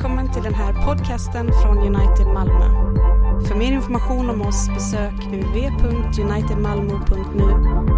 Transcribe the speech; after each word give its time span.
välkommen 0.00 0.32
till 0.32 0.42
den 0.42 0.54
här 0.54 0.86
podcasten 0.86 1.50
från 1.62 1.78
United 1.78 2.26
Malmö. 2.26 2.64
För 3.48 3.54
mer 3.54 3.72
information 3.72 4.30
om 4.30 4.42
oss 4.42 4.68
besök 4.68 5.26
www.unitedmalmo.nu 5.26 7.44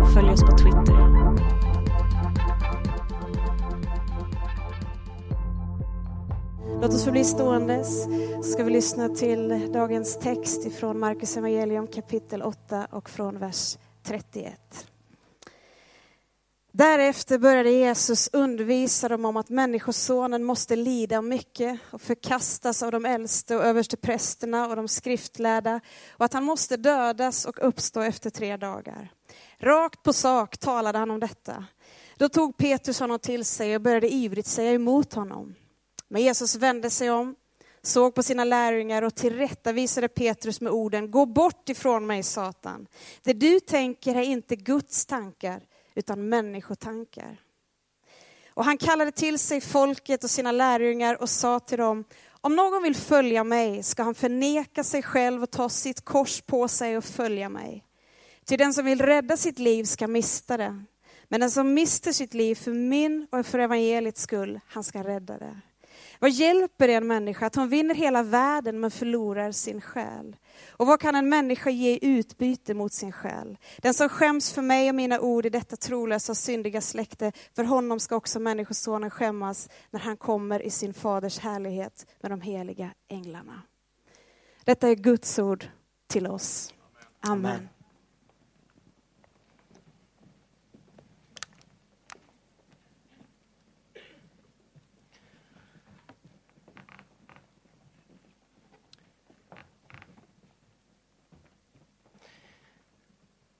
och 0.02 0.12
följ 0.12 0.30
oss 0.30 0.40
på 0.40 0.58
Twitter. 0.58 1.12
Låt 6.80 6.94
oss 6.94 7.04
förbli 7.04 7.24
ståendes 7.24 8.04
så 8.36 8.42
ska 8.42 8.64
vi 8.64 8.70
lyssna 8.70 9.08
till 9.08 9.72
dagens 9.72 10.18
text 10.18 10.66
ifrån 10.66 10.98
Markus 10.98 11.36
evangelium 11.36 11.86
kapitel 11.86 12.42
8 12.42 12.86
och 12.90 13.10
från 13.10 13.38
vers 13.38 13.78
31. 14.02 14.91
Därefter 16.74 17.38
började 17.38 17.70
Jesus 17.70 18.30
undervisa 18.32 19.08
dem 19.08 19.24
om 19.24 19.36
att 19.36 19.48
Människosonen 19.48 20.44
måste 20.44 20.76
lida 20.76 21.22
mycket 21.22 21.80
och 21.90 22.00
förkastas 22.00 22.82
av 22.82 22.92
de 22.92 23.06
äldste 23.06 23.56
och 23.56 23.64
översteprästerna 23.64 24.68
och 24.68 24.76
de 24.76 24.88
skriftlärda 24.88 25.80
och 26.10 26.24
att 26.24 26.32
han 26.32 26.44
måste 26.44 26.76
dödas 26.76 27.44
och 27.44 27.68
uppstå 27.68 28.00
efter 28.00 28.30
tre 28.30 28.56
dagar. 28.56 29.12
Rakt 29.58 30.02
på 30.02 30.12
sak 30.12 30.58
talade 30.58 30.98
han 30.98 31.10
om 31.10 31.20
detta. 31.20 31.64
Då 32.16 32.28
tog 32.28 32.56
Petrus 32.56 33.00
honom 33.00 33.18
till 33.18 33.44
sig 33.44 33.76
och 33.76 33.82
började 33.82 34.12
ivrigt 34.12 34.48
säga 34.48 34.72
emot 34.72 35.14
honom. 35.14 35.54
Men 36.08 36.22
Jesus 36.22 36.54
vände 36.54 36.90
sig 36.90 37.10
om, 37.10 37.34
såg 37.82 38.14
på 38.14 38.22
sina 38.22 38.44
lärjungar 38.44 39.02
och 39.02 39.14
tillrättavisade 39.14 40.08
Petrus 40.08 40.60
med 40.60 40.72
orden, 40.72 41.10
gå 41.10 41.26
bort 41.26 41.68
ifrån 41.68 42.06
mig 42.06 42.22
Satan. 42.22 42.86
Det 43.22 43.32
du 43.32 43.60
tänker 43.60 44.14
är 44.14 44.22
inte 44.22 44.56
Guds 44.56 45.06
tankar 45.06 45.62
utan 45.94 46.28
människotankar. 46.28 47.40
Och 48.54 48.64
han 48.64 48.78
kallade 48.78 49.12
till 49.12 49.38
sig 49.38 49.60
folket 49.60 50.24
och 50.24 50.30
sina 50.30 50.52
lärjungar 50.52 51.22
och 51.22 51.30
sa 51.30 51.60
till 51.60 51.78
dem, 51.78 52.04
om 52.40 52.56
någon 52.56 52.82
vill 52.82 52.96
följa 52.96 53.44
mig 53.44 53.82
ska 53.82 54.02
han 54.02 54.14
förneka 54.14 54.84
sig 54.84 55.02
själv 55.02 55.42
och 55.42 55.50
ta 55.50 55.68
sitt 55.68 56.04
kors 56.04 56.40
på 56.40 56.68
sig 56.68 56.96
och 56.96 57.04
följa 57.04 57.48
mig. 57.48 57.84
Till 58.44 58.58
den 58.58 58.74
som 58.74 58.84
vill 58.84 59.00
rädda 59.00 59.36
sitt 59.36 59.58
liv 59.58 59.84
ska 59.84 60.08
mista 60.08 60.56
det. 60.56 60.84
Men 61.28 61.40
den 61.40 61.50
som 61.50 61.74
mister 61.74 62.12
sitt 62.12 62.34
liv 62.34 62.54
för 62.54 62.70
min 62.70 63.26
och 63.30 63.46
för 63.46 63.58
evangeliets 63.58 64.22
skull, 64.22 64.60
han 64.66 64.84
ska 64.84 65.04
rädda 65.04 65.38
det. 65.38 65.60
Vad 66.18 66.30
hjälper 66.30 66.88
det 66.88 66.94
en 66.94 67.06
människa 67.06 67.46
att 67.46 67.54
hon 67.54 67.68
vinner 67.68 67.94
hela 67.94 68.22
världen 68.22 68.80
men 68.80 68.90
förlorar 68.90 69.52
sin 69.52 69.80
själ? 69.80 70.36
Och 70.68 70.86
vad 70.86 71.00
kan 71.00 71.14
en 71.14 71.28
människa 71.28 71.70
ge 71.70 71.90
i 71.90 71.98
utbyte 72.02 72.74
mot 72.74 72.92
sin 72.92 73.12
själ? 73.12 73.58
Den 73.78 73.94
som 73.94 74.08
skäms 74.08 74.52
för 74.52 74.62
mig 74.62 74.88
och 74.88 74.94
mina 74.94 75.20
ord 75.20 75.46
i 75.46 75.50
detta 75.50 75.76
trolösa 75.76 76.34
syndiga 76.34 76.80
släkte, 76.80 77.32
för 77.56 77.64
honom 77.64 78.00
ska 78.00 78.16
också 78.16 78.40
Människosonen 78.40 79.10
skämmas 79.10 79.68
när 79.90 80.00
han 80.00 80.16
kommer 80.16 80.62
i 80.62 80.70
sin 80.70 80.94
faders 80.94 81.38
härlighet 81.38 82.06
med 82.22 82.30
de 82.30 82.40
heliga 82.40 82.90
änglarna. 83.08 83.62
Detta 84.64 84.88
är 84.88 84.94
Guds 84.94 85.38
ord 85.38 85.66
till 86.06 86.26
oss. 86.26 86.74
Amen. 87.20 87.46
Amen. 87.46 87.68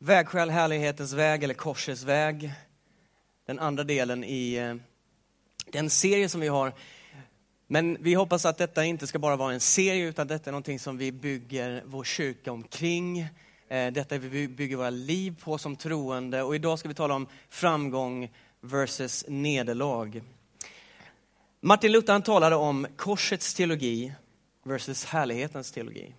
Vägskäl, 0.05 0.51
härlighetens 0.51 1.13
väg 1.13 1.45
eller 1.45 1.55
korsets 1.55 2.03
väg. 2.03 2.53
Den 3.47 3.59
andra 3.59 3.85
delen 3.85 4.25
i 4.25 4.55
eh, 4.55 4.75
den 5.73 5.91
serie 5.91 6.29
som 6.29 6.41
vi 6.41 6.49
har. 6.49 6.73
Men 7.67 7.97
vi 8.01 8.15
hoppas 8.15 8.47
att 8.47 8.59
detta 8.59 8.85
inte 8.85 9.07
ska 9.07 9.19
bara 9.19 9.37
vara 9.37 9.53
en 9.53 9.61
serie 9.61 10.09
utan 10.09 10.27
detta 10.27 10.51
är 10.51 10.53
någonting 10.53 10.79
som 10.79 10.99
vi 10.99 11.13
bygger 11.13 11.83
vår 11.87 12.05
kyrka 12.05 12.53
omkring. 12.53 13.21
Eh, 13.69 13.93
detta 13.93 14.19
vi 14.19 14.49
bygger 14.49 14.77
våra 14.77 14.91
liv 14.91 15.37
på 15.43 15.59
som 15.59 15.77
troende 15.77 16.43
och 16.43 16.55
idag 16.55 16.79
ska 16.79 16.89
vi 16.89 16.95
tala 16.95 17.15
om 17.15 17.27
framgång 17.49 18.31
versus 18.61 19.25
nederlag. 19.29 20.21
Martin 21.61 21.93
Luther 21.93 22.13
han 22.13 22.23
talade 22.23 22.57
om 22.57 22.87
korsets 22.97 23.55
teologi 23.55 24.13
versus 24.65 25.05
härlighetens 25.05 25.73
teologi. 25.73 26.15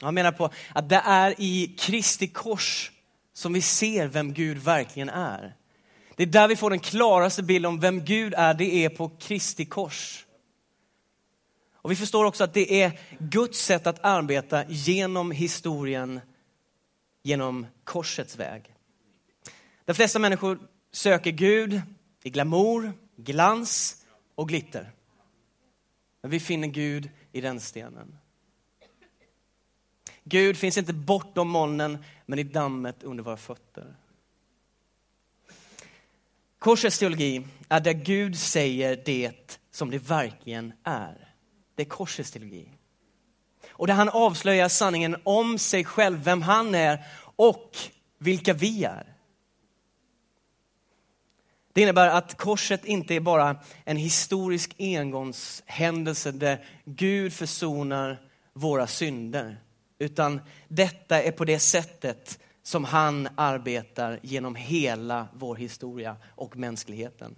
Han 0.00 0.14
menar 0.14 0.32
på 0.32 0.50
att 0.74 0.88
det 0.88 1.02
är 1.04 1.34
i 1.38 1.74
Kristi 1.78 2.28
kors 2.28 2.92
som 3.32 3.52
vi 3.52 3.60
ser 3.60 4.06
vem 4.06 4.32
Gud 4.32 4.58
verkligen 4.58 5.08
är. 5.08 5.56
Det 6.16 6.22
är 6.22 6.26
där 6.26 6.48
vi 6.48 6.56
får 6.56 6.70
den 6.70 6.78
klaraste 6.78 7.42
bilden 7.42 7.68
om 7.68 7.80
vem 7.80 8.04
Gud 8.04 8.34
är, 8.36 8.54
det 8.54 8.84
är 8.84 8.88
på 8.88 9.08
Kristi 9.08 9.64
kors. 9.64 10.26
Och 11.72 11.90
vi 11.90 11.96
förstår 11.96 12.24
också 12.24 12.44
att 12.44 12.54
det 12.54 12.82
är 12.82 13.00
Guds 13.18 13.58
sätt 13.58 13.86
att 13.86 14.04
arbeta 14.04 14.64
genom 14.68 15.30
historien, 15.30 16.20
genom 17.22 17.66
korsets 17.84 18.36
väg. 18.36 18.74
De 19.84 19.94
flesta 19.94 20.18
människor 20.18 20.58
söker 20.92 21.30
Gud 21.30 21.82
i 22.22 22.30
glamour, 22.30 22.92
glans 23.16 24.04
och 24.34 24.48
glitter. 24.48 24.92
Men 26.22 26.30
vi 26.30 26.40
finner 26.40 26.68
Gud 26.68 27.10
i 27.32 27.40
den 27.40 27.60
stenen. 27.60 28.18
Gud 30.28 30.56
finns 30.56 30.78
inte 30.78 30.92
bortom 30.92 31.48
molnen, 31.48 32.04
men 32.26 32.38
i 32.38 32.42
dammet 32.42 33.02
under 33.02 33.24
våra 33.24 33.36
fötter. 33.36 33.96
Korsets 36.58 36.98
teologi 36.98 37.46
är 37.68 37.80
där 37.80 37.92
Gud 37.92 38.38
säger 38.38 39.02
det 39.04 39.60
som 39.70 39.90
det 39.90 39.98
verkligen 39.98 40.72
är. 40.84 41.34
Det 41.74 41.82
är 41.82 41.86
korsets 41.86 42.30
teologi. 42.30 42.68
Och 43.68 43.86
där 43.86 43.94
han 43.94 44.08
avslöjar 44.08 44.68
sanningen 44.68 45.16
om 45.24 45.58
sig 45.58 45.84
själv, 45.84 46.24
vem 46.24 46.42
han 46.42 46.74
är 46.74 47.04
och 47.36 47.76
vilka 48.18 48.54
vi 48.54 48.84
är. 48.84 49.16
Det 51.72 51.82
innebär 51.82 52.08
att 52.08 52.36
korset 52.38 52.84
inte 52.84 53.14
är 53.14 53.20
bara 53.20 53.56
en 53.84 53.96
historisk 53.96 54.74
engångshändelse 54.78 56.32
där 56.32 56.64
Gud 56.84 57.32
försonar 57.32 58.20
våra 58.52 58.86
synder. 58.86 59.60
Utan 59.98 60.40
detta 60.68 61.22
är 61.22 61.32
på 61.32 61.44
det 61.44 61.58
sättet 61.58 62.38
som 62.62 62.84
han 62.84 63.28
arbetar 63.34 64.20
genom 64.22 64.54
hela 64.54 65.28
vår 65.34 65.56
historia 65.56 66.16
och 66.24 66.56
mänskligheten. 66.56 67.36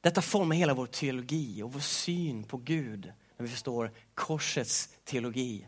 Detta 0.00 0.22
formar 0.22 0.56
hela 0.56 0.74
vår 0.74 0.86
teologi 0.86 1.62
och 1.62 1.72
vår 1.72 1.80
syn 1.80 2.44
på 2.44 2.56
Gud 2.56 3.12
när 3.36 3.46
vi 3.46 3.52
förstår 3.52 3.90
korsets 4.14 4.88
teologi. 5.04 5.66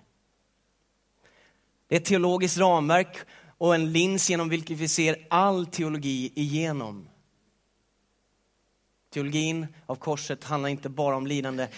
Det 1.86 1.96
är 1.96 2.00
ett 2.00 2.06
teologiskt 2.06 2.58
ramverk 2.58 3.18
och 3.58 3.74
en 3.74 3.92
lins 3.92 4.30
genom 4.30 4.48
vilket 4.48 4.78
vi 4.78 4.88
ser 4.88 5.26
all 5.30 5.66
teologi 5.66 6.32
igenom. 6.34 7.08
Teologin 9.10 9.66
av 9.86 9.96
korset 9.96 10.44
handlar 10.44 10.68
inte 10.68 10.88
bara 10.88 11.16
om 11.16 11.26
lidande. 11.26 11.68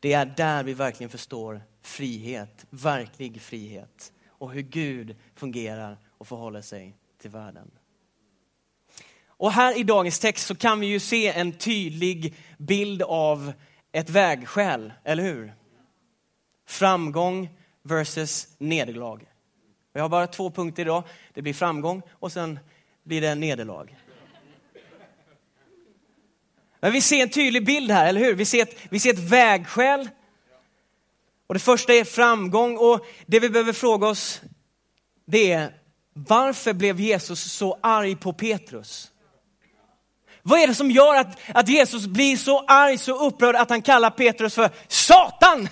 Det 0.00 0.12
är 0.12 0.26
där 0.26 0.64
vi 0.64 0.74
verkligen 0.74 1.10
förstår 1.10 1.62
frihet, 1.82 2.66
verklig 2.70 3.40
frihet 3.40 4.12
och 4.28 4.52
hur 4.52 4.62
Gud 4.62 5.16
fungerar 5.34 5.98
och 6.18 6.28
förhåller 6.28 6.62
sig 6.62 6.96
till 7.20 7.30
världen. 7.30 7.70
Och 9.26 9.52
här 9.52 9.78
i 9.78 9.82
dagens 9.82 10.18
text 10.18 10.46
så 10.46 10.54
kan 10.54 10.80
vi 10.80 10.86
ju 10.86 11.00
se 11.00 11.28
en 11.28 11.52
tydlig 11.52 12.34
bild 12.58 13.02
av 13.02 13.52
ett 13.92 14.10
vägskäl, 14.10 14.92
eller 15.04 15.22
hur? 15.22 15.54
Framgång 16.66 17.48
versus 17.82 18.48
nederlag. 18.58 19.20
Vi 19.92 20.00
har 20.00 20.08
bara 20.08 20.26
två 20.26 20.50
punkter 20.50 20.82
idag. 20.82 21.02
Det 21.34 21.42
blir 21.42 21.54
framgång 21.54 22.02
och 22.10 22.32
sen 22.32 22.58
blir 23.02 23.20
det 23.20 23.34
nederlag. 23.34 23.86
Men 26.86 26.92
vi 26.92 27.00
ser 27.00 27.22
en 27.22 27.28
tydlig 27.28 27.64
bild 27.64 27.90
här, 27.90 28.06
eller 28.06 28.20
hur? 28.20 28.34
Vi 28.34 28.44
ser 28.44 28.62
ett, 28.62 28.76
vi 28.90 29.00
ser 29.00 29.12
ett 29.12 29.18
vägskäl 29.18 30.08
och 31.46 31.54
det 31.54 31.60
första 31.60 31.92
är 31.92 32.04
framgång 32.04 32.76
och 32.76 33.06
det 33.26 33.40
vi 33.40 33.50
behöver 33.50 33.72
fråga 33.72 34.06
oss 34.06 34.40
det 35.26 35.52
är 35.52 35.74
varför 36.12 36.72
blev 36.72 37.00
Jesus 37.00 37.52
så 37.52 37.78
arg 37.82 38.16
på 38.16 38.32
Petrus? 38.32 39.10
Vad 40.42 40.60
är 40.60 40.66
det 40.66 40.74
som 40.74 40.90
gör 40.90 41.14
att, 41.14 41.38
att 41.54 41.68
Jesus 41.68 42.06
blir 42.06 42.36
så 42.36 42.64
arg, 42.66 42.98
så 42.98 43.26
upprörd 43.26 43.56
att 43.56 43.70
han 43.70 43.82
kallar 43.82 44.10
Petrus 44.10 44.54
för 44.54 44.70
Satan? 44.88 45.68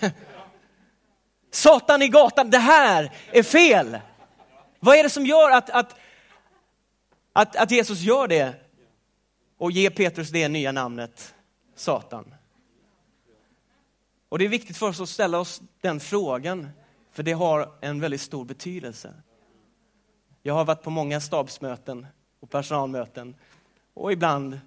Satan 1.52 2.02
i 2.02 2.08
gatan, 2.08 2.50
det 2.50 2.58
här 2.58 3.12
är 3.32 3.42
fel. 3.42 3.98
Vad 4.80 4.96
är 4.96 5.02
det 5.02 5.10
som 5.10 5.26
gör 5.26 5.50
att, 5.50 5.70
att, 5.70 5.94
att, 7.32 7.56
att 7.56 7.70
Jesus 7.70 8.00
gör 8.00 8.28
det 8.28 8.63
och 9.58 9.72
ge 9.72 9.90
Petrus 9.90 10.30
det 10.30 10.48
nya 10.48 10.72
namnet 10.72 11.34
Satan? 11.74 12.34
Och 14.28 14.38
det 14.38 14.44
är 14.44 14.48
viktigt 14.48 14.76
för 14.76 14.88
oss 14.88 15.00
att 15.00 15.08
ställa 15.08 15.38
oss 15.38 15.62
den 15.80 16.00
frågan, 16.00 16.68
för 17.12 17.22
det 17.22 17.32
har 17.32 17.72
en 17.80 18.00
väldigt 18.00 18.20
stor 18.20 18.44
betydelse. 18.44 19.14
Jag 20.42 20.54
har 20.54 20.64
varit 20.64 20.82
på 20.82 20.90
många 20.90 21.20
stabsmöten 21.20 22.06
och 22.40 22.50
personalmöten 22.50 23.36
och 23.94 24.12
ibland 24.12 24.60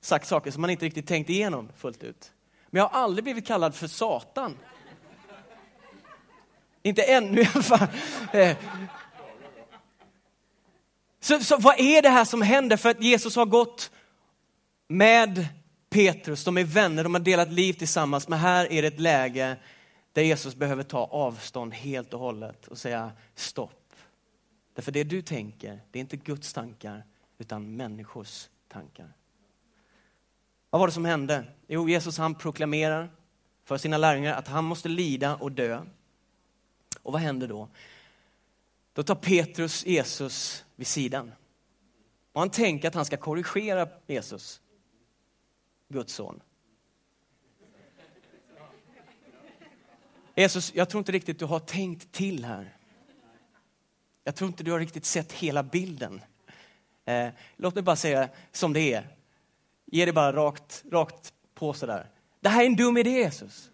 sagt 0.00 0.26
saker 0.26 0.50
som 0.50 0.60
man 0.60 0.70
inte 0.70 0.84
riktigt 0.84 1.06
tänkt 1.06 1.30
igenom 1.30 1.68
fullt 1.76 2.02
ut. 2.02 2.32
Men 2.70 2.80
jag 2.80 2.88
har 2.88 3.00
aldrig 3.00 3.24
blivit 3.24 3.46
kallad 3.46 3.74
för 3.74 3.86
Satan. 3.86 4.56
Inte 6.82 7.02
ännu 7.02 7.40
i 7.40 7.48
alla 7.54 7.62
fall. 7.62 7.88
Eh, 8.32 8.56
så, 11.24 11.40
så 11.40 11.56
vad 11.56 11.80
är 11.80 12.02
det 12.02 12.08
här 12.08 12.24
som 12.24 12.42
händer? 12.42 12.76
För 12.76 12.88
att 12.88 13.02
Jesus 13.02 13.36
har 13.36 13.46
gått 13.46 13.90
med 14.88 15.46
Petrus, 15.90 16.44
de 16.44 16.58
är 16.58 16.64
vänner, 16.64 17.04
de 17.04 17.14
har 17.14 17.20
delat 17.20 17.52
liv 17.52 17.72
tillsammans. 17.72 18.28
Men 18.28 18.38
här 18.38 18.72
är 18.72 18.82
det 18.82 18.88
ett 18.88 19.00
läge 19.00 19.56
där 20.12 20.22
Jesus 20.22 20.54
behöver 20.54 20.82
ta 20.82 21.04
avstånd 21.04 21.74
helt 21.74 22.14
och 22.14 22.20
hållet 22.20 22.66
och 22.66 22.78
säga 22.78 23.12
stopp. 23.34 23.94
Därför 24.74 24.92
det 24.92 25.04
du 25.04 25.22
tänker, 25.22 25.80
det 25.90 25.98
är 25.98 26.00
inte 26.00 26.16
Guds 26.16 26.52
tankar 26.52 27.04
utan 27.38 27.76
människors 27.76 28.48
tankar. 28.68 29.12
Vad 30.70 30.80
var 30.80 30.86
det 30.86 30.92
som 30.92 31.04
hände? 31.04 31.44
Jo, 31.66 31.88
Jesus 31.88 32.18
han 32.18 32.34
proklamerar 32.34 33.10
för 33.64 33.76
sina 33.76 33.98
lärjungar 33.98 34.34
att 34.34 34.48
han 34.48 34.64
måste 34.64 34.88
lida 34.88 35.36
och 35.36 35.52
dö. 35.52 35.82
Och 37.02 37.12
vad 37.12 37.22
händer 37.22 37.48
då? 37.48 37.68
Då 38.92 39.02
tar 39.02 39.14
Petrus 39.14 39.86
Jesus 39.86 40.63
vid 40.76 40.86
sidan. 40.86 41.32
Och 42.32 42.40
han 42.40 42.50
tänker 42.50 42.88
att 42.88 42.94
han 42.94 43.04
ska 43.04 43.16
korrigera 43.16 43.88
Jesus, 44.06 44.60
Guds 45.88 46.14
son. 46.14 46.40
Jesus, 50.34 50.74
jag 50.74 50.88
tror 50.88 50.98
inte 50.98 51.12
riktigt 51.12 51.38
du 51.38 51.44
har 51.44 51.60
tänkt 51.60 52.12
till 52.12 52.44
här. 52.44 52.76
Jag 54.24 54.34
tror 54.34 54.48
inte 54.48 54.64
du 54.64 54.72
har 54.72 54.78
riktigt 54.78 55.04
sett 55.04 55.32
hela 55.32 55.62
bilden. 55.62 56.20
Eh, 57.04 57.28
låt 57.56 57.74
mig 57.74 57.82
bara 57.82 57.96
säga 57.96 58.28
som 58.52 58.72
det 58.72 58.92
är. 58.92 59.08
Ge 59.84 60.04
det 60.04 60.12
bara 60.12 60.32
rakt, 60.32 60.84
rakt 60.90 61.32
på 61.54 61.72
sådär. 61.72 62.10
Det 62.40 62.48
här 62.48 62.62
är 62.62 62.66
en 62.66 62.76
dum 62.76 62.96
idé 62.96 63.10
Jesus. 63.10 63.70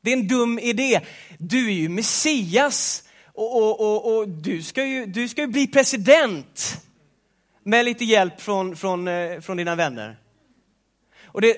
Det 0.00 0.12
är 0.12 0.16
en 0.16 0.28
dum 0.28 0.58
idé. 0.58 1.00
Du 1.38 1.66
är 1.66 1.74
ju 1.74 1.88
Messias 1.88 3.08
och, 3.34 3.56
och, 3.56 3.80
och, 3.80 4.16
och 4.16 4.28
du, 4.28 4.62
ska 4.62 4.84
ju, 4.84 5.06
du 5.06 5.28
ska 5.28 5.40
ju 5.40 5.46
bli 5.46 5.66
president 5.66 6.82
med 7.62 7.84
lite 7.84 8.04
hjälp 8.04 8.40
från, 8.40 8.76
från, 8.76 9.08
eh, 9.08 9.40
från 9.40 9.56
dina 9.56 9.74
vänner. 9.74 10.18
Och 11.24 11.40
det, 11.40 11.56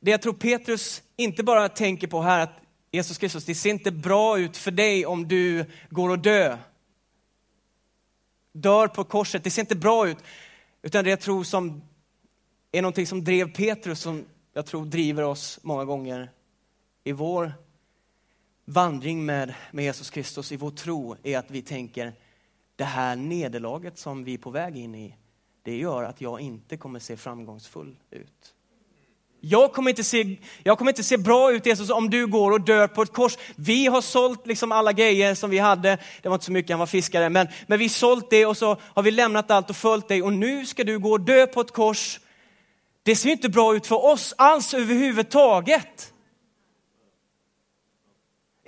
det 0.00 0.10
jag 0.10 0.22
tror 0.22 0.32
Petrus 0.32 1.02
inte 1.16 1.42
bara 1.42 1.68
tänker 1.68 2.06
på 2.06 2.22
här 2.22 2.40
att 2.40 2.52
Jesus 2.90 3.18
Kristus, 3.18 3.44
det 3.44 3.54
ser 3.54 3.70
inte 3.70 3.90
bra 3.90 4.38
ut 4.38 4.56
för 4.56 4.70
dig 4.70 5.06
om 5.06 5.28
du 5.28 5.64
går 5.90 6.10
och 6.10 6.18
dö. 6.18 6.58
Dör 8.52 8.88
på 8.88 9.04
korset, 9.04 9.44
det 9.44 9.50
ser 9.50 9.62
inte 9.62 9.76
bra 9.76 10.08
ut. 10.08 10.18
Utan 10.82 11.04
det 11.04 11.10
jag 11.10 11.20
tror 11.20 11.44
som 11.44 11.82
är 12.72 12.82
någonting 12.82 13.06
som 13.06 13.24
drev 13.24 13.52
Petrus, 13.52 14.00
som 14.00 14.24
jag 14.52 14.66
tror 14.66 14.86
driver 14.86 15.22
oss 15.22 15.58
många 15.62 15.84
gånger 15.84 16.30
i 17.04 17.12
vår 17.12 17.52
vandring 18.68 19.26
med, 19.26 19.54
med 19.70 19.84
Jesus 19.84 20.10
Kristus, 20.10 20.52
i 20.52 20.56
vår 20.56 20.70
tro, 20.70 21.16
är 21.22 21.38
att 21.38 21.50
vi 21.50 21.62
tänker 21.62 22.12
det 22.76 22.84
här 22.84 23.16
nederlaget 23.16 23.98
som 23.98 24.24
vi 24.24 24.34
är 24.34 24.38
på 24.38 24.50
väg 24.50 24.76
in 24.76 24.94
i, 24.94 25.14
det 25.62 25.76
gör 25.76 26.02
att 26.02 26.20
jag 26.20 26.40
inte 26.40 26.76
kommer 26.76 27.00
se 27.00 27.16
framgångsfull 27.16 27.96
ut. 28.10 28.54
Jag 29.40 29.72
kommer, 29.72 29.90
inte 29.90 30.04
se, 30.04 30.36
jag 30.62 30.78
kommer 30.78 30.90
inte 30.90 31.02
se 31.02 31.18
bra 31.18 31.52
ut 31.52 31.66
Jesus 31.66 31.90
om 31.90 32.10
du 32.10 32.26
går 32.26 32.52
och 32.52 32.60
dör 32.60 32.88
på 32.88 33.02
ett 33.02 33.12
kors. 33.12 33.38
Vi 33.56 33.86
har 33.86 34.00
sålt 34.00 34.46
liksom 34.46 34.72
alla 34.72 34.92
grejer 34.92 35.34
som 35.34 35.50
vi 35.50 35.58
hade. 35.58 35.98
Det 36.22 36.28
var 36.28 36.36
inte 36.36 36.44
så 36.44 36.52
mycket, 36.52 36.70
han 36.70 36.78
var 36.78 36.86
fiskare. 36.86 37.28
Men, 37.28 37.48
men 37.66 37.78
vi 37.78 37.84
har 37.84 37.88
sålt 37.88 38.30
det 38.30 38.46
och 38.46 38.56
så 38.56 38.76
har 38.82 39.02
vi 39.02 39.10
lämnat 39.10 39.50
allt 39.50 39.70
och 39.70 39.76
följt 39.76 40.08
dig. 40.08 40.22
Och 40.22 40.32
nu 40.32 40.66
ska 40.66 40.84
du 40.84 40.98
gå 40.98 41.10
och 41.10 41.20
dö 41.20 41.46
på 41.46 41.60
ett 41.60 41.72
kors. 41.72 42.20
Det 43.02 43.16
ser 43.16 43.30
inte 43.30 43.48
bra 43.48 43.76
ut 43.76 43.86
för 43.86 44.04
oss 44.04 44.34
alls 44.38 44.74
överhuvudtaget. 44.74 46.12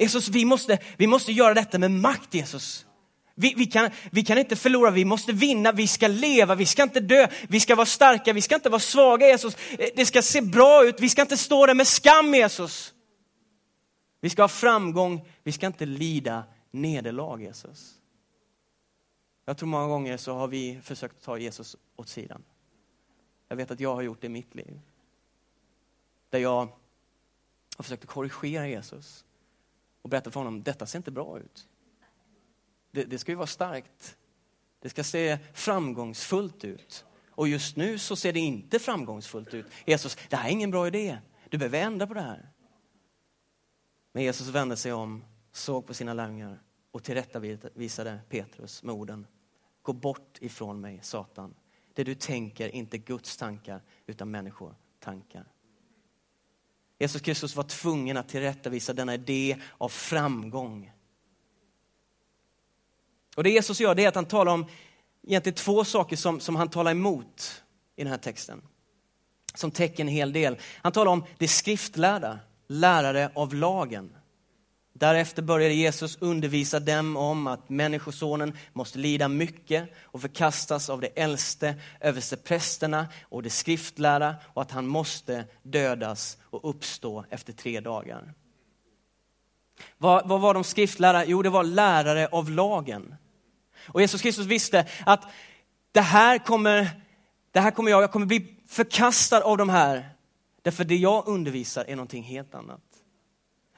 Jesus, 0.01 0.29
vi 0.29 0.45
måste, 0.45 0.79
vi 0.97 1.07
måste 1.07 1.33
göra 1.33 1.55
detta 1.55 1.79
med 1.79 1.91
makt 1.91 2.35
Jesus. 2.35 2.87
Vi, 3.35 3.55
vi, 3.57 3.67
kan, 3.67 3.91
vi 4.13 4.25
kan 4.25 4.39
inte 4.39 4.57
förlora, 4.57 4.91
vi 4.91 5.05
måste 5.05 5.33
vinna, 5.33 5.73
vi 5.73 5.87
ska 5.87 6.09
leva, 6.09 6.55
vi 6.55 6.67
ska 6.67 6.83
inte 6.83 7.01
dö, 7.01 7.29
vi 7.49 7.61
ska 7.61 7.75
vara 7.75 7.87
starka, 7.87 8.33
vi 8.33 8.43
ska 8.43 8.55
inte 8.55 8.69
vara 8.69 8.81
svaga 8.81 9.27
Jesus. 9.27 9.57
Eh, 9.79 9.89
det 9.97 10.07
ska 10.07 10.23
se 10.23 10.43
bra 10.43 10.85
ut, 10.85 11.01
vi 11.01 11.09
ska 11.09 11.23
inte 11.23 11.37
stå 11.37 11.67
där 11.67 11.75
med 11.75 11.87
skam 11.87 12.35
Jesus. 12.35 12.95
Vi 14.21 14.31
ska 14.31 14.43
ha 14.43 14.49
framgång, 14.49 15.29
vi 15.43 15.53
ska 15.53 15.67
inte 15.67 15.87
lida 15.87 16.45
nederlag 16.71 17.43
Jesus. 17.43 17.95
Jag 19.45 19.57
tror 19.57 19.69
många 19.69 19.87
gånger 19.87 20.17
så 20.17 20.35
har 20.35 20.49
vi 20.49 20.81
försökt 20.83 21.25
ta 21.25 21.39
Jesus 21.39 21.77
åt 21.97 22.09
sidan. 22.09 22.45
Jag 23.49 23.57
vet 23.57 23.71
att 23.71 23.81
jag 23.81 23.95
har 23.95 24.03
gjort 24.03 24.21
det 24.21 24.27
i 24.27 24.31
mitt 24.31 24.55
liv. 24.55 24.81
Där 26.31 26.39
jag 26.39 26.69
har 27.77 27.83
försökt 27.83 28.07
korrigera 28.07 28.69
Jesus 28.69 29.25
och 30.03 30.11
berätta 30.11 30.31
för 30.31 30.41
honom, 30.41 30.63
detta 30.63 30.87
ser 30.87 30.99
inte 30.99 31.11
bra 31.11 31.39
ut. 31.39 31.69
Det, 32.91 33.05
det 33.05 33.19
ska 33.19 33.33
ju 33.33 33.37
vara 33.37 33.47
starkt. 33.47 34.17
Det 34.81 34.91
ska 34.91 35.05
se 35.05 35.39
framgångsfullt 35.55 36.65
ut. 36.65 37.05
Och 37.31 37.49
just 37.49 37.77
nu 37.77 37.99
så 37.99 38.17
ser 38.17 38.33
det 38.33 38.41
inte 38.41 38.79
framgångsfullt 38.79 39.55
ut. 39.55 39.67
Jesus, 39.87 40.17
det 40.29 40.37
här 40.37 40.49
är 40.49 40.53
ingen 40.53 40.71
bra 40.71 40.87
idé. 40.87 41.19
Du 41.49 41.59
behöver 41.59 41.81
ändra 41.81 42.07
på 42.07 42.15
det 42.15 42.21
här. 42.21 42.51
Men 44.13 44.23
Jesus 44.23 44.49
vände 44.49 44.77
sig 44.77 44.93
om, 44.93 45.25
såg 45.53 45.87
på 45.87 45.95
sina 45.95 46.15
lärjungar 46.15 46.63
och 46.91 47.05
tillrättavisade 47.05 48.21
Petrus 48.29 48.83
med 48.83 48.95
orden. 48.95 49.27
Gå 49.83 49.93
bort 49.93 50.39
ifrån 50.41 50.81
mig, 50.81 51.01
Satan. 51.03 51.55
Det 51.95 52.05
du 52.05 52.15
tänker 52.15 52.65
är 52.65 52.75
inte 52.75 52.99
Guds 52.99 53.37
tankar, 53.37 53.83
utan 54.07 54.31
människotankar. 54.31 55.47
Jesus 57.01 57.23
Kristus 57.23 57.57
var 57.57 57.63
tvungen 57.63 58.17
att 58.17 58.29
tillrättavisa 58.29 58.93
denna 58.93 59.15
idé 59.15 59.57
av 59.79 59.89
framgång. 59.89 60.93
Och 63.37 63.45
det 63.45 63.51
Jesus 63.51 63.81
gör 63.81 63.95
det 63.95 64.05
är 64.05 64.09
att 64.09 64.15
han 64.15 64.25
talar 64.25 64.53
om 64.53 64.67
egentligen 65.27 65.57
två 65.57 65.85
saker 65.85 66.17
som, 66.17 66.41
som 66.41 66.57
han 66.57 66.71
talar 66.71 66.91
emot 66.91 67.63
i 67.97 68.03
den 68.03 68.11
här 68.11 68.19
texten. 68.19 68.63
Som 69.55 69.71
täcker 69.71 70.01
en 70.01 70.09
hel 70.09 70.33
del. 70.33 70.59
Han 70.83 70.93
talar 70.93 71.13
om 71.13 71.25
det 71.39 71.49
skriftlärda, 71.49 72.39
lärare 72.67 73.31
av 73.35 73.55
lagen. 73.55 74.17
Därefter 74.93 75.43
började 75.43 75.75
Jesus 75.75 76.19
undervisa 76.21 76.81
dem 76.81 77.17
om 77.17 77.47
att 77.47 77.69
Människosonen 77.69 78.57
måste 78.73 78.99
lida 78.99 79.29
mycket 79.29 79.91
och 80.03 80.21
förkastas 80.21 80.91
av 80.91 81.01
de 81.01 81.11
äldste 81.17 81.75
översteprästerna 82.01 83.09
och 83.23 83.43
de 83.43 83.51
skriftlärda 83.51 84.37
och 84.47 84.63
att 84.63 84.71
han 84.71 84.87
måste 84.87 85.45
dödas 85.63 86.39
och 86.43 86.71
uppstå 86.71 87.25
efter 87.31 87.53
tre 87.53 87.81
dagar. 87.81 88.35
Vad, 89.99 90.29
vad 90.29 90.41
var 90.41 90.55
de 90.55 90.65
skriftlärda? 90.65 91.25
Jo, 91.25 91.43
det 91.43 91.51
var 91.51 91.65
lärare 91.65 92.27
av 92.27 92.51
lagen. 92.51 93.15
Och 93.87 94.01
Jesus 94.01 94.23
Kristus 94.23 94.47
visste 94.47 94.87
att 95.07 95.25
det 95.93 96.01
här 96.01 96.39
kommer, 96.39 96.91
det 97.53 97.61
här 97.61 97.71
kommer 97.71 97.91
jag, 97.91 98.03
jag 98.03 98.13
kommer 98.13 98.27
bli 98.27 98.57
förkastad 98.67 99.45
av 99.45 99.57
de 99.57 99.69
här. 99.69 100.09
Därför 100.63 100.85
det 100.85 100.97
jag 100.97 101.29
undervisar 101.29 101.85
är 101.85 101.97
någonting 101.97 102.23
helt 102.23 102.55
annat. 102.55 102.90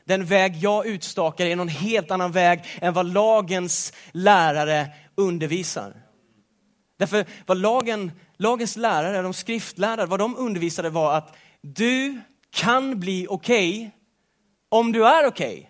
Den 0.04 0.24
väg 0.24 0.56
jag 0.56 0.86
utstakar 0.86 1.46
är 1.46 1.56
någon 1.56 1.68
helt 1.68 2.10
annan 2.10 2.32
väg 2.32 2.64
än 2.80 2.94
vad 2.94 3.12
lagens 3.12 3.92
lärare 4.12 4.88
undervisar. 5.14 6.02
Därför 6.98 7.26
vad 7.46 7.58
lagen, 7.58 8.12
lagens 8.36 8.76
lärare, 8.76 9.22
de 9.22 9.34
skriftlärare, 9.34 10.06
vad 10.06 10.18
de 10.18 10.36
undervisade 10.36 10.90
var 10.90 11.14
att 11.14 11.36
du 11.60 12.20
kan 12.50 13.00
bli 13.00 13.26
okej 13.30 13.70
okay 13.70 13.90
om 14.68 14.92
du 14.92 15.06
är 15.06 15.26
okej. 15.26 15.58
Okay. 15.58 15.66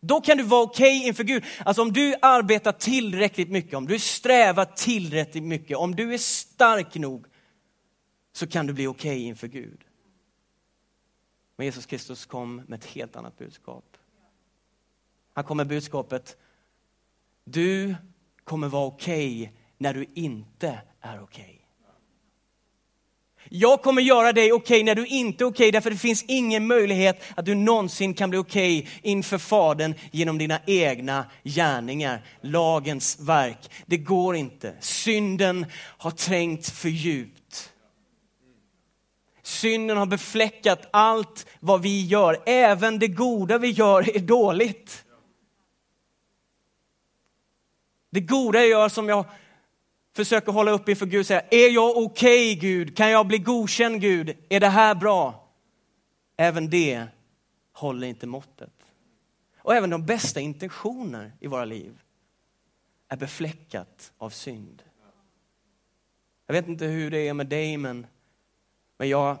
Då 0.00 0.20
kan 0.20 0.36
du 0.36 0.42
vara 0.42 0.62
okej 0.62 0.98
okay 0.98 1.08
inför 1.08 1.24
Gud. 1.24 1.44
Alltså 1.64 1.82
om 1.82 1.92
du 1.92 2.14
arbetar 2.22 2.72
tillräckligt 2.72 3.50
mycket, 3.50 3.74
om 3.74 3.86
du 3.86 3.98
strävar 3.98 4.64
tillräckligt 4.64 5.44
mycket, 5.44 5.76
om 5.76 5.94
du 5.94 6.14
är 6.14 6.18
stark 6.18 6.94
nog 6.94 7.26
så 8.32 8.46
kan 8.46 8.66
du 8.66 8.72
bli 8.72 8.86
okej 8.86 9.10
okay 9.10 9.24
inför 9.24 9.46
Gud. 9.46 9.87
Men 11.58 11.64
Jesus 11.64 11.86
Kristus 11.86 12.26
kom 12.26 12.56
med 12.66 12.78
ett 12.78 12.84
helt 12.84 13.16
annat 13.16 13.38
budskap. 13.38 13.84
Han 15.34 15.44
kom 15.44 15.56
med 15.56 15.68
budskapet, 15.68 16.36
du 17.44 17.94
kommer 18.44 18.68
vara 18.68 18.86
okej 18.86 19.42
okay 19.42 19.54
när 19.78 19.94
du 19.94 20.06
inte 20.14 20.80
är 21.00 21.22
okej. 21.22 21.44
Okay. 21.44 21.58
Jag 23.50 23.82
kommer 23.82 24.02
göra 24.02 24.32
dig 24.32 24.52
okej 24.52 24.76
okay 24.76 24.84
när 24.84 24.94
du 24.94 25.06
inte 25.06 25.44
är 25.44 25.46
okej, 25.46 25.64
okay, 25.64 25.70
därför 25.70 25.90
det 25.90 25.96
finns 25.96 26.24
ingen 26.28 26.66
möjlighet 26.66 27.22
att 27.36 27.46
du 27.46 27.54
någonsin 27.54 28.14
kan 28.14 28.30
bli 28.30 28.38
okej 28.38 28.78
okay 28.78 28.92
inför 29.02 29.38
Fadern 29.38 29.94
genom 30.10 30.38
dina 30.38 30.60
egna 30.66 31.26
gärningar, 31.44 32.24
lagens 32.40 33.20
verk. 33.20 33.70
Det 33.86 33.96
går 33.96 34.36
inte. 34.36 34.74
Synden 34.80 35.66
har 35.74 36.10
trängt 36.10 36.68
för 36.68 36.88
djupt. 36.88 37.72
Synden 39.48 39.96
har 39.96 40.06
befläckat 40.06 40.88
allt 40.90 41.46
vad 41.60 41.82
vi 41.82 42.06
gör. 42.06 42.42
Även 42.46 42.98
det 42.98 43.08
goda 43.08 43.58
vi 43.58 43.70
gör 43.70 44.16
är 44.16 44.20
dåligt. 44.20 45.04
Det 48.10 48.20
goda 48.20 48.58
jag 48.58 48.68
gör 48.68 48.88
som 48.88 49.08
jag 49.08 49.24
försöker 50.16 50.52
hålla 50.52 50.70
upp 50.70 50.88
inför 50.88 51.06
Gud 51.06 51.26
säga, 51.26 51.42
är 51.50 51.70
jag 51.70 51.96
okej 51.96 52.52
okay, 52.52 52.54
Gud? 52.54 52.96
Kan 52.96 53.10
jag 53.10 53.26
bli 53.26 53.38
godkänd 53.38 54.00
Gud? 54.00 54.36
Är 54.48 54.60
det 54.60 54.68
här 54.68 54.94
bra? 54.94 55.48
även 56.38 56.70
det 56.70 57.06
håller 57.72 58.06
inte 58.06 58.26
måttet. 58.26 58.72
Och 59.58 59.74
även 59.74 59.90
de 59.90 60.06
bästa 60.06 60.40
intentioner 60.40 61.32
i 61.40 61.46
våra 61.46 61.64
liv 61.64 62.00
är 63.08 63.16
befläckat 63.16 64.12
av 64.18 64.30
synd. 64.30 64.82
Jag 66.46 66.54
vet 66.54 66.68
inte 66.68 66.84
hur 66.84 67.10
det 67.10 67.28
är 67.28 67.34
med 67.34 67.46
dig, 67.46 67.76
men, 67.76 68.06
men 68.98 69.08
jag 69.08 69.38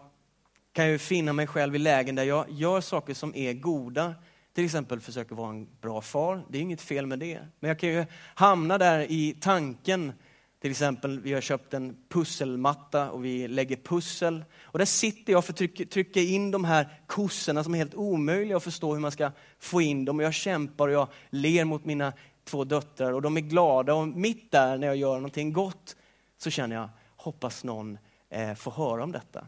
kan 0.72 0.88
ju 0.88 0.98
finna 0.98 1.32
mig 1.32 1.46
själv 1.46 1.74
i 1.74 1.78
lägen 1.78 2.14
där 2.14 2.24
jag 2.24 2.46
gör 2.50 2.80
saker 2.80 3.14
som 3.14 3.34
är 3.34 3.52
goda. 3.52 4.14
Till 4.54 4.64
exempel 4.64 5.00
försöker 5.00 5.34
vara 5.34 5.50
en 5.50 5.68
bra 5.80 6.00
far. 6.00 6.44
Det 6.48 6.58
är 6.58 6.62
inget 6.62 6.80
fel 6.80 7.06
med 7.06 7.18
det. 7.18 7.40
Men 7.60 7.68
jag 7.68 7.78
kan 7.78 7.88
ju 7.88 8.04
hamna 8.34 8.78
där 8.78 9.06
i 9.12 9.36
tanken 9.40 10.12
till 10.60 10.70
exempel, 10.70 11.20
vi 11.20 11.32
har 11.32 11.40
köpt 11.40 11.74
en 11.74 11.96
pusselmatta 12.08 13.10
och 13.10 13.24
vi 13.24 13.48
lägger 13.48 13.76
pussel. 13.76 14.44
Och 14.62 14.78
där 14.78 14.86
sitter 14.86 15.32
jag 15.32 15.44
för 15.44 15.52
att 15.52 15.90
trycka 15.90 16.20
in 16.20 16.50
de 16.50 16.64
här 16.64 17.02
kossorna 17.06 17.64
som 17.64 17.74
är 17.74 17.78
helt 17.78 17.94
omöjliga 17.94 18.56
att 18.56 18.64
förstå 18.64 18.92
hur 18.92 19.00
man 19.00 19.12
ska 19.12 19.30
få 19.58 19.80
in 19.80 20.04
dem. 20.04 20.18
Och 20.18 20.24
jag 20.24 20.34
kämpar 20.34 20.88
och 20.88 20.94
jag 20.94 21.08
ler 21.30 21.64
mot 21.64 21.84
mina 21.84 22.12
två 22.44 22.64
döttrar 22.64 23.12
och 23.12 23.22
de 23.22 23.36
är 23.36 23.40
glada. 23.40 23.94
Och 23.94 24.08
mitt 24.08 24.52
där 24.52 24.78
när 24.78 24.86
jag 24.86 24.96
gör 24.96 25.14
någonting 25.14 25.52
gott 25.52 25.96
så 26.38 26.50
känner 26.50 26.76
jag, 26.76 26.88
hoppas 27.16 27.64
någon 27.64 27.98
eh, 28.30 28.54
få 28.54 28.70
höra 28.70 29.02
om 29.02 29.12
detta. 29.12 29.46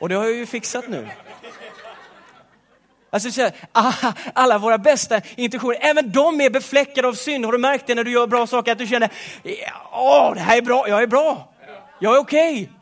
Och 0.00 0.08
det 0.08 0.14
har 0.14 0.24
jag 0.24 0.34
ju 0.34 0.46
fixat 0.46 0.88
nu. 0.88 1.08
Alltså, 3.10 3.50
alla 4.34 4.58
våra 4.58 4.78
bästa 4.78 5.20
intentioner, 5.36 5.78
även 5.80 6.12
de 6.12 6.40
är 6.40 6.50
befläckade 6.50 7.08
av 7.08 7.12
synd. 7.12 7.44
Har 7.44 7.52
du 7.52 7.58
märkt 7.58 7.86
det 7.86 7.94
när 7.94 8.04
du 8.04 8.12
gör 8.12 8.26
bra 8.26 8.46
saker? 8.46 8.72
Att 8.72 8.78
du 8.78 8.86
känner, 8.86 9.12
åh, 9.92 10.34
det 10.34 10.40
här 10.40 10.58
är 10.58 10.62
bra, 10.62 10.88
jag 10.88 11.02
är 11.02 11.06
bra, 11.06 11.54
jag 11.98 12.16
är 12.16 12.20
okej. 12.20 12.62
Okay. 12.62 12.74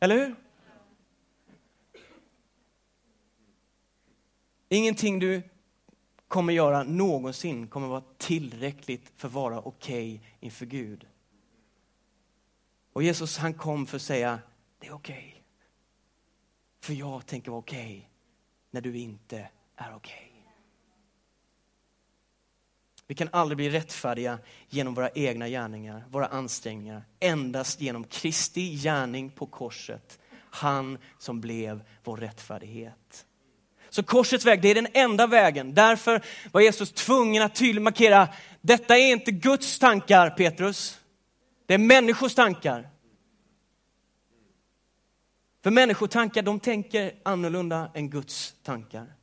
Eller 0.00 0.14
hur? 0.14 0.34
Ingenting 4.68 5.18
du 5.18 5.42
kommer 6.28 6.52
göra 6.52 6.82
någonsin 6.82 7.66
kommer 7.66 7.88
vara 7.88 8.02
tillräckligt 8.18 9.12
för 9.16 9.28
att 9.28 9.34
vara 9.34 9.58
okej 9.58 10.14
okay 10.14 10.28
inför 10.40 10.66
Gud. 10.66 11.06
Och 12.98 13.04
Jesus 13.04 13.38
han 13.38 13.54
kom 13.54 13.86
för 13.86 13.96
att 13.96 14.02
säga, 14.02 14.38
det 14.80 14.86
är 14.86 14.92
okej. 14.92 15.28
Okay. 15.30 15.42
För 16.80 16.92
jag 16.92 17.26
tänker 17.26 17.50
vara 17.50 17.58
okej 17.58 17.96
okay 17.96 18.02
när 18.70 18.80
du 18.80 18.98
inte 18.98 19.48
är 19.76 19.94
okej. 19.94 20.32
Okay. 20.32 20.52
Vi 23.06 23.14
kan 23.14 23.28
aldrig 23.32 23.56
bli 23.56 23.70
rättfärdiga 23.70 24.38
genom 24.68 24.94
våra 24.94 25.10
egna 25.10 25.48
gärningar, 25.48 26.04
våra 26.10 26.26
ansträngningar. 26.26 27.02
Endast 27.20 27.80
genom 27.80 28.04
Kristi 28.04 28.76
gärning 28.76 29.30
på 29.30 29.46
korset. 29.46 30.18
Han 30.50 30.98
som 31.18 31.40
blev 31.40 31.84
vår 32.04 32.16
rättfärdighet. 32.16 33.26
Så 33.90 34.02
korsets 34.02 34.44
väg, 34.44 34.62
det 34.62 34.68
är 34.68 34.74
den 34.74 34.88
enda 34.92 35.26
vägen. 35.26 35.74
Därför 35.74 36.24
var 36.52 36.60
Jesus 36.60 36.92
tvungen 36.92 37.42
att 37.42 37.54
tydligt 37.54 37.82
markera, 37.82 38.28
detta 38.60 38.98
är 38.98 39.12
inte 39.12 39.30
Guds 39.30 39.78
tankar 39.78 40.30
Petrus. 40.30 40.97
Det 41.68 41.74
är 41.74 41.78
människors 41.78 42.34
tankar. 42.34 42.88
För 45.62 45.70
människotankar, 45.70 46.42
de 46.42 46.60
tänker 46.60 47.14
annorlunda 47.22 47.90
än 47.94 48.10
Guds 48.10 48.54
tankar. 48.62 49.14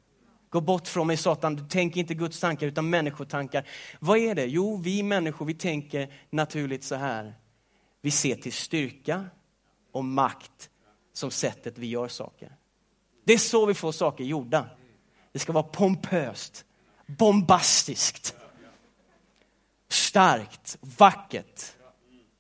Gå 0.49 0.61
bort 0.61 0.87
från 0.87 1.07
mig 1.07 1.17
Satan, 1.17 1.55
du 1.55 1.67
tänker 1.67 1.99
inte 1.99 2.13
Guds 2.13 2.39
tankar 2.39 2.67
utan 2.67 2.89
människotankar. 2.89 3.67
Vad 3.99 4.17
är 4.17 4.35
det? 4.35 4.45
Jo, 4.45 4.77
vi 4.77 5.03
människor, 5.03 5.45
vi 5.45 5.53
tänker 5.53 6.13
naturligt 6.29 6.83
så 6.83 6.95
här. 6.95 7.35
Vi 8.01 8.11
ser 8.11 8.35
till 8.35 8.53
styrka 8.53 9.25
och 9.91 10.05
makt 10.05 10.69
som 11.13 11.31
sättet 11.31 11.77
vi 11.77 11.87
gör 11.87 12.07
saker. 12.07 12.55
Det 13.23 13.33
är 13.33 13.37
så 13.37 13.65
vi 13.65 13.73
får 13.73 13.91
saker 13.91 14.23
gjorda. 14.23 14.69
Det 15.31 15.39
ska 15.39 15.53
vara 15.53 15.63
pompöst, 15.63 16.65
bombastiskt, 17.05 18.35
starkt, 19.89 20.77
vackert. 20.81 21.74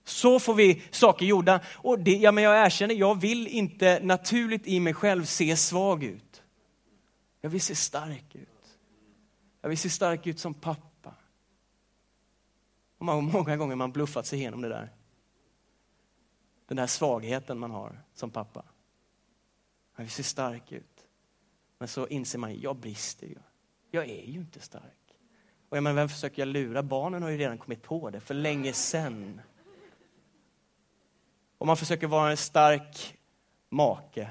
Så 0.07 0.39
får 0.39 0.53
vi 0.53 0.83
saker 0.91 1.25
gjorda. 1.25 1.61
Och 1.75 1.99
det, 1.99 2.11
ja, 2.11 2.31
men 2.31 2.43
jag 2.43 2.65
erkänner, 2.65 2.95
jag 2.95 3.21
vill 3.21 3.47
inte 3.47 3.99
naturligt 4.03 4.67
i 4.67 4.79
mig 4.79 4.93
själv 4.93 5.25
se 5.25 5.55
svag 5.55 6.03
ut. 6.03 6.43
Jag 7.41 7.49
vill 7.49 7.61
se 7.61 7.75
stark 7.75 8.35
ut. 8.35 8.77
Jag 9.61 9.69
vill 9.69 9.77
se 9.77 9.89
stark 9.89 10.27
ut 10.27 10.39
som 10.39 10.53
pappa. 10.53 11.13
Och 12.97 13.05
många 13.05 13.57
gånger 13.57 13.71
har 13.71 13.75
man 13.75 13.91
bluffat 13.91 14.25
sig 14.25 14.39
igenom 14.39 14.61
det 14.61 14.69
där. 14.69 14.89
Den 16.67 16.77
där 16.77 16.87
svagheten 16.87 17.59
man 17.59 17.71
har 17.71 18.01
som 18.13 18.31
pappa. 18.31 18.65
Jag 19.95 20.03
vill 20.03 20.11
se 20.11 20.23
stark 20.23 20.71
ut. 20.71 21.07
Men 21.77 21.87
så 21.87 22.07
inser 22.07 22.39
man, 22.39 22.59
jag 22.59 22.75
brister 22.75 23.27
ju. 23.27 23.37
Jag 23.91 24.09
är 24.09 24.25
ju 24.25 24.39
inte 24.39 24.59
stark. 24.59 24.83
Och 25.69 25.77
jag 25.77 25.83
menar, 25.83 25.95
vem 25.95 26.09
försöker 26.09 26.41
jag 26.41 26.47
lura? 26.47 26.83
Barnen 26.83 27.23
har 27.23 27.29
ju 27.29 27.37
redan 27.37 27.57
kommit 27.57 27.81
på 27.81 28.09
det 28.09 28.19
för 28.19 28.33
länge 28.33 28.73
sedan. 28.73 29.41
Och 31.65 31.67
man 31.67 31.77
försöker 31.77 32.07
vara 32.07 32.31
en 32.31 32.37
stark 32.37 33.17
make. 33.69 34.29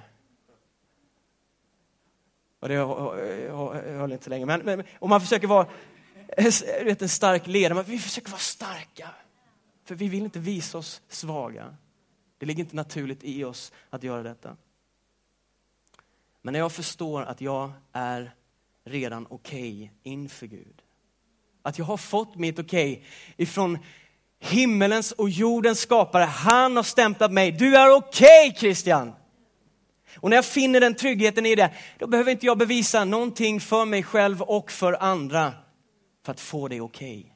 Och 2.60 2.68
det 2.68 2.74
höll 2.74 4.12
inte 4.12 4.30
länge. 4.30 4.46
Men, 4.46 4.60
men 4.60 4.84
om 4.98 5.10
man 5.10 5.20
försöker 5.20 5.46
vara 5.46 5.66
vet, 6.84 7.02
en 7.02 7.08
stark 7.08 7.46
ledare, 7.46 7.74
men 7.74 7.84
vi 7.84 7.98
försöker 7.98 8.30
vara 8.30 8.40
starka. 8.40 9.10
För 9.84 9.94
vi 9.94 10.08
vill 10.08 10.22
inte 10.22 10.38
visa 10.38 10.78
oss 10.78 11.02
svaga. 11.08 11.76
Det 12.38 12.46
ligger 12.46 12.64
inte 12.64 12.76
naturligt 12.76 13.24
i 13.24 13.44
oss 13.44 13.72
att 13.90 14.02
göra 14.02 14.22
detta. 14.22 14.56
Men 16.42 16.52
när 16.52 16.58
jag 16.58 16.72
förstår 16.72 17.22
att 17.22 17.40
jag 17.40 17.72
är 17.92 18.34
redan 18.84 19.26
okej 19.30 19.74
okay 19.74 20.12
inför 20.12 20.46
Gud. 20.46 20.82
Att 21.62 21.78
jag 21.78 21.84
har 21.84 21.96
fått 21.96 22.36
mitt 22.36 22.58
okej 22.58 22.92
okay 22.92 23.04
ifrån 23.36 23.78
himmelens 24.44 25.12
och 25.12 25.30
jordens 25.30 25.80
skapare. 25.80 26.24
Han 26.24 26.76
har 26.76 26.82
stämplat 26.82 27.32
mig. 27.32 27.52
Du 27.52 27.76
är 27.76 27.90
okej 27.90 28.48
okay, 28.48 28.58
Christian. 28.58 29.12
Och 30.16 30.30
när 30.30 30.36
jag 30.36 30.44
finner 30.44 30.80
den 30.80 30.94
tryggheten 30.94 31.46
i 31.46 31.54
det, 31.54 31.70
då 31.98 32.06
behöver 32.06 32.32
inte 32.32 32.46
jag 32.46 32.58
bevisa 32.58 33.04
någonting 33.04 33.60
för 33.60 33.84
mig 33.84 34.02
själv 34.02 34.42
och 34.42 34.70
för 34.70 34.92
andra 34.92 35.52
för 36.24 36.32
att 36.32 36.40
få 36.40 36.68
det 36.68 36.80
okej. 36.80 37.18
Okay. 37.18 37.30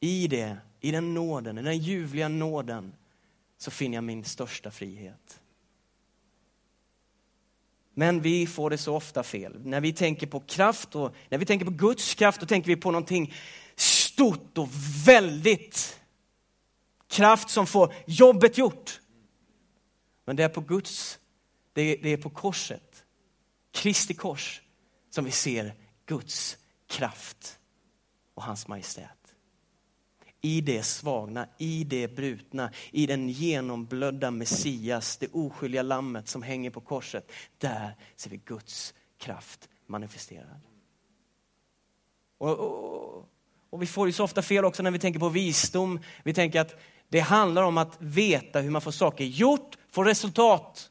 I 0.00 0.28
det, 0.28 0.56
i 0.80 0.90
den 0.90 1.14
nåden, 1.14 1.58
i 1.58 1.62
den 1.62 1.78
ljuvliga 1.78 2.28
nåden, 2.28 2.94
så 3.58 3.70
finner 3.70 3.94
jag 3.94 4.04
min 4.04 4.24
största 4.24 4.70
frihet. 4.70 5.40
Men 7.94 8.20
vi 8.20 8.46
får 8.46 8.70
det 8.70 8.78
så 8.78 8.96
ofta 8.96 9.22
fel. 9.22 9.60
När 9.64 9.80
vi 9.80 9.92
tänker 9.92 10.26
på 10.26 10.40
kraft 10.40 10.94
och 10.94 11.14
när 11.28 11.38
vi 11.38 11.46
tänker 11.46 11.66
på 11.66 11.70
Guds 11.70 12.14
kraft, 12.14 12.40
då 12.40 12.46
tänker 12.46 12.68
vi 12.68 12.76
på 12.76 12.90
någonting 12.90 13.34
stort 14.14 14.58
och 14.58 14.68
väldigt. 15.06 16.00
Kraft 17.08 17.50
som 17.50 17.66
får 17.66 17.94
jobbet 18.06 18.58
gjort. 18.58 19.00
Men 20.24 20.36
det 20.36 20.44
är 20.44 20.48
på 20.48 20.60
Guds, 20.60 21.18
det 21.72 22.12
är, 22.12 22.16
på 22.16 22.30
korset, 22.30 23.04
Kristi 23.72 24.14
kors, 24.14 24.62
som 25.10 25.24
vi 25.24 25.30
ser 25.30 25.74
Guds 26.06 26.58
kraft 26.86 27.58
och 28.34 28.42
hans 28.42 28.68
majestät. 28.68 29.34
I 30.40 30.60
det 30.60 30.82
svagna, 30.82 31.48
i 31.58 31.84
det 31.84 32.08
brutna, 32.08 32.70
i 32.90 33.06
den 33.06 33.28
genomblödda 33.28 34.30
Messias, 34.30 35.16
det 35.16 35.28
oskyldiga 35.32 35.82
lammet 35.82 36.28
som 36.28 36.42
hänger 36.42 36.70
på 36.70 36.80
korset. 36.80 37.32
Där 37.58 37.96
ser 38.16 38.30
vi 38.30 38.36
Guds 38.36 38.94
kraft 39.18 39.68
manifesterad. 39.86 40.60
Och, 42.38 42.58
och, 42.58 43.28
och 43.74 43.82
vi 43.82 43.86
får 43.86 44.06
ju 44.06 44.12
så 44.12 44.24
ofta 44.24 44.42
fel 44.42 44.64
också 44.64 44.82
när 44.82 44.90
vi 44.90 44.98
tänker 44.98 45.20
på 45.20 45.28
visdom. 45.28 46.00
Vi 46.24 46.34
tänker 46.34 46.60
att 46.60 46.76
det 47.08 47.20
handlar 47.20 47.62
om 47.62 47.78
att 47.78 47.96
veta 47.98 48.60
hur 48.60 48.70
man 48.70 48.82
får 48.82 48.90
saker 48.90 49.24
gjort, 49.24 49.78
får 49.90 50.04
resultat. 50.04 50.90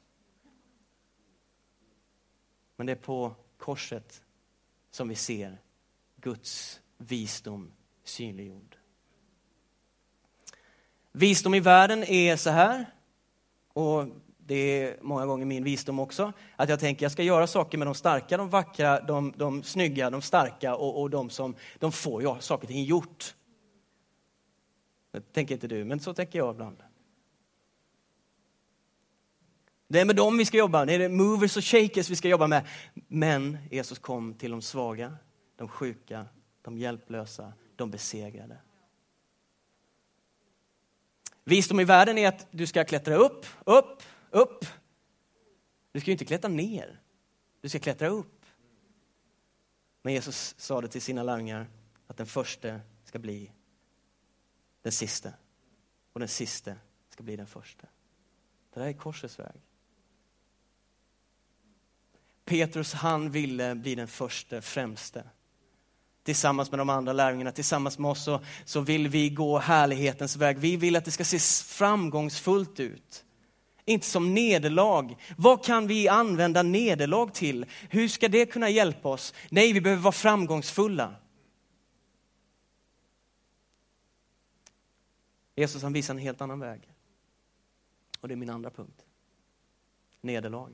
Men 2.75 2.85
det 2.85 2.91
är 2.91 2.95
på 2.95 3.35
korset 3.57 4.23
som 4.91 5.07
vi 5.07 5.15
ser 5.15 5.61
Guds 6.15 6.81
visdom 6.97 7.71
synliggjord. 8.03 8.77
Visdom 11.11 11.53
i 11.53 11.59
världen 11.59 12.03
är 12.03 12.35
så 12.35 12.49
här, 12.49 12.85
och 13.73 14.07
det 14.53 14.60
är 14.60 14.98
många 15.01 15.25
gånger 15.25 15.45
min 15.45 15.63
visdom 15.63 16.00
också, 16.00 16.33
att 16.55 16.69
jag 16.69 16.79
tänker 16.79 17.05
jag 17.05 17.12
ska 17.12 17.24
göra 17.24 17.48
saker 17.48 17.77
med 17.77 17.88
de 17.88 17.95
starka, 17.95 18.38
de 18.38 18.50
vackra, 18.50 19.01
de, 19.01 19.33
de 19.38 19.63
snygga, 19.63 20.10
de 20.10 20.22
starka 20.22 20.75
och, 20.75 21.01
och 21.01 21.10
de 21.10 21.29
som 21.29 21.55
de 21.79 21.91
får 21.91 22.24
ja, 22.24 22.39
saker 22.39 22.63
och 22.63 22.67
ting 22.67 22.83
gjort. 22.83 23.36
Det 25.12 25.33
tänker 25.33 25.55
inte 25.55 25.67
du, 25.67 25.83
men 25.83 26.00
så 26.00 26.13
tänker 26.13 26.39
jag 26.39 26.53
ibland. 26.53 26.83
Det 29.88 30.00
är 30.00 30.05
med 30.05 30.15
dem 30.15 30.38
vi 30.38 30.45
ska 30.45 30.57
jobba, 30.57 30.86
det 30.86 30.93
är 30.93 31.10
movers 31.10 31.57
och 31.57 31.63
shakers 31.63 32.10
vi 32.10 32.15
ska 32.15 32.27
jobba 32.27 32.48
med. 32.48 32.67
Men 33.07 33.57
Jesus 33.72 34.00
kom 34.00 34.33
till 34.33 34.51
de 34.51 34.62
svaga, 34.62 35.17
de 35.55 35.67
sjuka, 35.67 36.25
de 36.62 36.77
hjälplösa, 36.77 37.53
de 37.75 37.91
besegrade. 37.91 38.57
Visdom 41.43 41.79
i 41.79 41.83
världen 41.83 42.17
är 42.17 42.27
att 42.27 42.48
du 42.51 42.67
ska 42.67 42.83
klättra 42.83 43.15
upp, 43.15 43.45
upp, 43.65 44.03
upp. 44.33 44.65
Du 45.91 45.99
ska 45.99 46.07
ju 46.07 46.11
inte 46.11 46.25
klättra 46.25 46.49
ner, 46.49 47.01
du 47.61 47.69
ska 47.69 47.79
klättra 47.79 48.07
upp. 48.07 48.45
Men 50.01 50.13
Jesus 50.13 50.55
sa 50.57 50.81
det 50.81 50.87
till 50.87 51.01
sina 51.01 51.23
lärjungar 51.23 51.67
att 52.07 52.17
den 52.17 52.27
första 52.27 52.79
ska 53.03 53.19
bli 53.19 53.51
den 54.81 54.91
sista 54.91 55.33
och 56.13 56.19
den 56.19 56.29
sista 56.29 56.75
ska 57.09 57.23
bli 57.23 57.35
den 57.35 57.47
första. 57.47 57.87
Det 58.73 58.79
där 58.79 58.87
är 58.87 58.93
korsets 58.93 59.39
väg. 59.39 59.61
Petrus, 62.45 62.93
han 62.93 63.31
ville 63.31 63.75
bli 63.75 63.95
den 63.95 64.07
första, 64.07 64.61
främste. 64.61 65.29
Tillsammans 66.23 66.71
med 66.71 66.79
de 66.79 66.89
andra 66.89 67.13
lärjungarna, 67.13 67.51
tillsammans 67.51 67.99
med 67.99 68.11
oss 68.11 68.23
så, 68.23 68.43
så 68.65 68.81
vill 68.81 69.07
vi 69.07 69.29
gå 69.29 69.57
härlighetens 69.57 70.35
väg. 70.35 70.57
Vi 70.57 70.77
vill 70.77 70.95
att 70.95 71.05
det 71.05 71.11
ska 71.11 71.25
se 71.25 71.39
framgångsfullt 71.65 72.79
ut. 72.79 73.25
Inte 73.85 74.05
som 74.05 74.33
nederlag. 74.33 75.15
Vad 75.37 75.65
kan 75.65 75.87
vi 75.87 76.07
använda 76.07 76.63
nederlag 76.63 77.33
till? 77.33 77.65
Hur 77.89 78.07
ska 78.07 78.27
det 78.27 78.45
kunna 78.45 78.69
hjälpa 78.69 79.09
oss? 79.09 79.33
Nej, 79.49 79.73
vi 79.73 79.81
behöver 79.81 80.03
vara 80.03 80.11
framgångsfulla. 80.11 81.15
Jesus 85.55 85.83
han 85.83 85.93
visar 85.93 86.13
en 86.13 86.19
helt 86.19 86.41
annan 86.41 86.59
väg. 86.59 86.81
Och 88.19 88.27
det 88.27 88.33
är 88.33 88.35
min 88.35 88.49
andra 88.49 88.69
punkt. 88.69 89.05
Nederlag. 90.21 90.71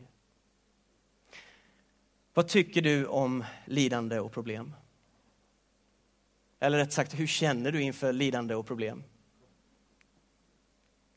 Vad 2.34 2.48
tycker 2.48 2.82
du 2.82 3.06
om 3.06 3.46
lidande 3.66 4.20
och 4.20 4.32
problem? 4.32 4.76
Eller 6.60 6.78
rätt 6.78 6.94
sagt, 6.94 7.20
hur 7.20 7.28
känner 7.28 7.72
du 7.72 7.82
inför 7.82 8.14
lidande 8.14 8.56
och 8.56 8.66
problem? 8.66 9.04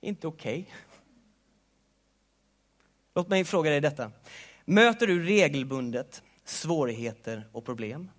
Inte 0.00 0.26
okej. 0.26 0.60
Okay. 0.60 0.91
Låt 3.14 3.28
mig 3.28 3.44
fråga 3.44 3.70
dig 3.70 3.80
detta. 3.80 4.12
Möter 4.64 5.06
du 5.06 5.24
regelbundet 5.24 6.22
svårigheter 6.44 7.48
och 7.52 7.64
problem? 7.64 8.10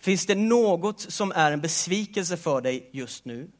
Finns 0.00 0.26
det 0.26 0.34
något 0.34 1.00
som 1.00 1.32
är 1.32 1.52
en 1.52 1.60
besvikelse 1.60 2.36
för 2.36 2.60
dig 2.60 2.90
just 2.92 3.24
nu? 3.24 3.50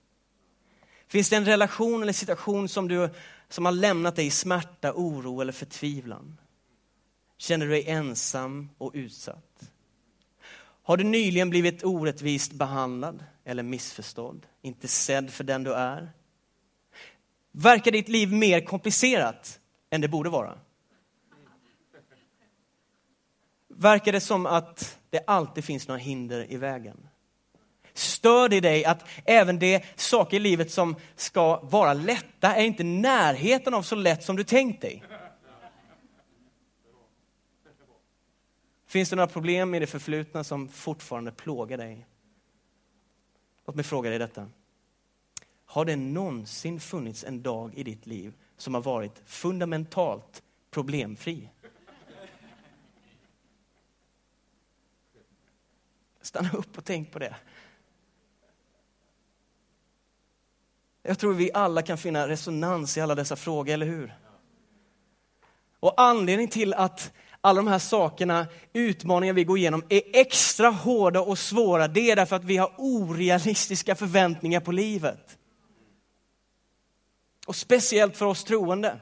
Finns 1.09 1.31
det 1.31 1.37
en 1.37 1.45
relation 1.45 2.03
eller 2.03 2.13
situation 2.13 2.69
som, 2.69 2.89
du, 2.89 3.09
som 3.49 3.65
har 3.65 3.73
lämnat 3.73 4.17
dig 4.17 4.27
i 4.27 4.31
smärta, 4.31 4.93
oro 4.93 5.41
eller 5.41 5.53
förtvivlan? 5.53 6.41
Känner 7.39 7.67
du 7.67 7.73
dig 7.73 7.89
ensam 7.89 8.71
och 8.79 8.91
utsatt? 8.95 9.71
Har 10.83 10.97
du 10.97 11.05
nyligen 11.05 11.51
blivit 11.51 11.85
orättvist 11.85 12.53
behandlad 12.53 13.25
eller 13.45 13.63
missförstådd? 13.63 14.47
Inte 14.63 14.89
sedd 14.89 15.31
för 15.31 15.45
den 15.45 15.65
du 15.65 15.75
är? 15.75 16.13
Verkar 17.53 17.91
ditt 17.91 18.09
liv 18.09 18.33
mer 18.33 18.61
komplicerat 18.61 19.60
än 19.91 20.01
det 20.01 20.09
borde 20.09 20.31
vara? 20.31 20.59
Verkar 23.69 24.13
det 24.13 24.21
som 24.21 24.47
att 24.47 24.99
det 25.11 25.25
alltid 25.27 25.65
finns 25.65 25.89
några 25.89 25.99
hinder 25.99 26.53
i 26.53 26.57
vägen? 26.57 27.09
Stör 27.93 28.49
det 28.49 28.61
dig 28.61 28.85
att 28.85 29.09
även 29.25 29.59
de 29.59 29.81
saker 29.97 30.37
i 30.37 30.41
livet 30.41 30.71
som 30.71 30.97
ska 31.17 31.61
vara 31.61 31.95
lätta 31.95 32.55
är 32.55 32.65
inte 32.65 32.85
närheten 32.85 33.75
av 33.75 33.83
så 33.83 33.95
lätt 33.95 34.25
som 34.25 34.37
du 34.37 34.45
tänkt 34.45 34.81
dig? 34.81 35.03
Finns 38.87 39.11
det 39.11 39.17
några 39.17 39.27
problem 39.27 39.75
i 39.75 39.79
det 39.79 39.87
förflutna 39.87 40.45
som 40.45 40.69
fortfarande 40.69 41.33
plågar 41.33 41.79
dig? 41.79 42.07
Låt 43.67 43.77
mig 43.77 43.85
fråga 43.85 44.11
dig 44.11 44.19
detta. 44.19 44.51
Har 45.65 45.85
det 45.85 45.97
någonsin 45.97 46.81
funnits 46.81 47.25
en 47.25 47.43
dag 47.43 47.75
i 47.75 47.83
ditt 47.83 48.07
liv 48.07 48.35
som 48.61 48.75
har 48.75 48.81
varit 48.81 49.23
fundamentalt 49.27 50.43
problemfri? 50.71 51.49
Stanna 56.23 56.51
upp 56.53 56.79
och 56.79 56.85
tänk 56.85 57.13
på 57.13 57.19
det. 57.19 57.37
Jag 61.03 61.19
tror 61.19 61.35
vi 61.35 61.51
alla 61.55 61.83
kan 61.83 61.99
finna 61.99 62.29
resonans 62.29 62.97
i 62.97 63.01
alla 63.01 63.15
dessa 63.15 63.37
frågor, 63.37 63.73
eller 63.73 63.87
hur? 63.87 64.15
Och 65.81 66.01
anledningen 66.01 66.51
till 66.51 66.75
att 66.75 67.13
alla 67.41 67.57
de 67.57 67.67
här 67.67 67.79
sakerna, 67.79 68.47
utmaningar 68.73 69.35
vi 69.35 69.45
går 69.45 69.59
igenom, 69.59 69.85
är 69.89 70.03
extra 70.13 70.71
hårda 70.71 71.21
och 71.21 71.39
svåra, 71.39 71.89
det 71.89 72.11
är 72.11 72.17
därför 72.17 72.37
att 72.37 72.45
vi 72.45 72.57
har 72.57 72.75
orealistiska 72.79 73.95
förväntningar 73.95 74.61
på 74.61 74.73
livet. 74.73 75.39
Och 77.47 77.57
speciellt 77.57 78.17
för 78.17 78.27
oss 78.27 78.45
troende. 78.45 79.01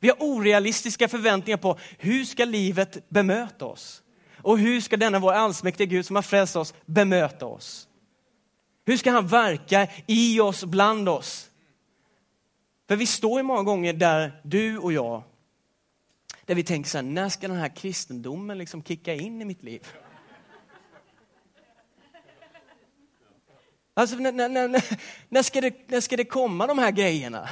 Vi 0.00 0.08
har 0.08 0.16
orealistiska 0.20 1.08
förväntningar 1.08 1.58
på 1.58 1.78
hur 1.98 2.24
ska 2.24 2.44
livet 2.44 3.08
bemöta 3.08 3.64
oss? 3.64 4.02
Och 4.42 4.58
hur 4.58 4.80
ska 4.80 4.96
denna 4.96 5.18
vår 5.18 5.32
allsmäktige 5.32 5.86
Gud 5.86 6.06
som 6.06 6.16
har 6.16 6.22
frälst 6.22 6.56
oss 6.56 6.74
bemöta 6.86 7.46
oss? 7.46 7.88
Hur 8.84 8.96
ska 8.96 9.10
han 9.10 9.26
verka 9.26 9.88
i 10.06 10.40
oss, 10.40 10.64
bland 10.64 11.08
oss? 11.08 11.50
För 12.88 12.96
vi 12.96 13.06
står 13.06 13.40
ju 13.40 13.42
många 13.42 13.62
gånger 13.62 13.92
där 13.92 14.40
du 14.44 14.78
och 14.78 14.92
jag, 14.92 15.22
där 16.46 16.54
vi 16.54 16.64
tänker 16.64 16.90
så 16.90 16.98
här, 16.98 17.02
när 17.02 17.28
ska 17.28 17.48
den 17.48 17.56
här 17.56 17.76
kristendomen 17.76 18.58
liksom 18.58 18.82
kicka 18.82 19.14
in 19.14 19.42
i 19.42 19.44
mitt 19.44 19.62
liv? 19.62 19.86
Alltså, 24.00 24.16
när, 24.16 24.32
när, 24.32 24.48
när, 24.48 24.84
när, 25.28 25.42
ska 25.42 25.60
det, 25.60 25.90
när 25.90 26.00
ska 26.00 26.16
det 26.16 26.24
komma 26.24 26.66
de 26.66 26.78
här 26.78 26.90
grejerna? 26.90 27.48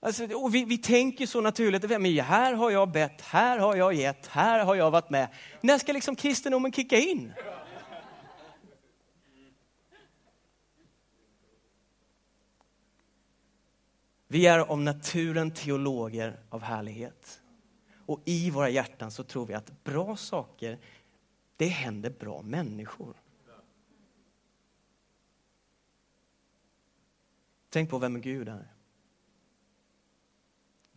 Alltså, 0.00 0.24
och 0.24 0.54
vi, 0.54 0.64
vi 0.64 0.78
tänker 0.78 1.26
så 1.26 1.40
naturligt, 1.40 1.90
men 1.90 2.18
här 2.18 2.54
har 2.54 2.70
jag 2.70 2.90
bett, 2.90 3.20
här 3.20 3.58
har 3.58 3.76
jag 3.76 3.94
gett, 3.94 4.26
här 4.26 4.64
har 4.64 4.74
jag 4.74 4.90
varit 4.90 5.10
med. 5.10 5.28
När 5.60 5.78
ska 5.78 5.92
liksom 5.92 6.16
kristendomen 6.16 6.72
kicka 6.72 6.98
in? 6.98 7.32
Vi 14.28 14.46
är 14.46 14.58
av 14.58 14.80
naturen 14.80 15.50
teologer 15.50 16.40
av 16.50 16.62
härlighet. 16.62 17.40
Och 18.06 18.20
i 18.24 18.50
våra 18.50 18.68
hjärtan 18.68 19.10
så 19.10 19.24
tror 19.24 19.46
vi 19.46 19.54
att 19.54 19.84
bra 19.84 20.16
saker, 20.16 20.78
det 21.56 21.66
händer 21.66 22.10
bra 22.10 22.42
människor. 22.42 23.23
Tänk 27.74 27.90
på 27.90 27.98
vem 27.98 28.20
Gud 28.20 28.48
är. 28.48 28.72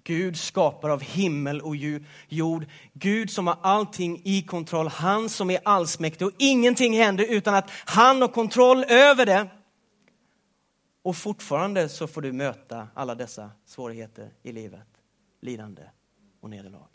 Gud 0.04 0.38
skapar 0.38 0.90
av 0.90 1.02
himmel 1.02 1.62
och 1.62 1.76
jord. 2.30 2.66
Gud 2.94 3.32
som 3.32 3.48
har 3.48 3.58
allting 3.62 4.22
i 4.24 4.42
kontroll. 4.42 4.88
Han 4.88 5.30
som 5.30 5.50
är 5.50 5.60
allsmäktig 5.66 6.28
och 6.28 6.34
ingenting 6.38 6.98
händer 6.98 7.26
utan 7.30 7.56
att 7.56 7.70
han 7.86 8.22
har 8.22 8.28
kontroll 8.28 8.84
över 8.84 9.26
det. 9.26 9.48
Och 11.02 11.16
fortfarande 11.16 11.90
så 11.90 12.08
får 12.08 12.22
du 12.22 12.32
möta 12.32 12.88
alla 12.94 13.16
dessa 13.16 13.52
svårigheter 13.66 14.34
i 14.44 14.52
livet, 14.52 14.88
lidande 15.42 15.84
och 16.42 16.50
nederlag. 16.50 16.88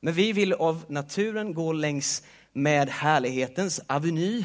Men 0.00 0.14
vi 0.14 0.32
vill 0.32 0.52
av 0.52 0.84
naturen 0.88 1.54
gå 1.54 1.72
längs 1.72 2.22
med 2.52 2.88
härlighetens 2.88 3.80
aveny 3.86 4.44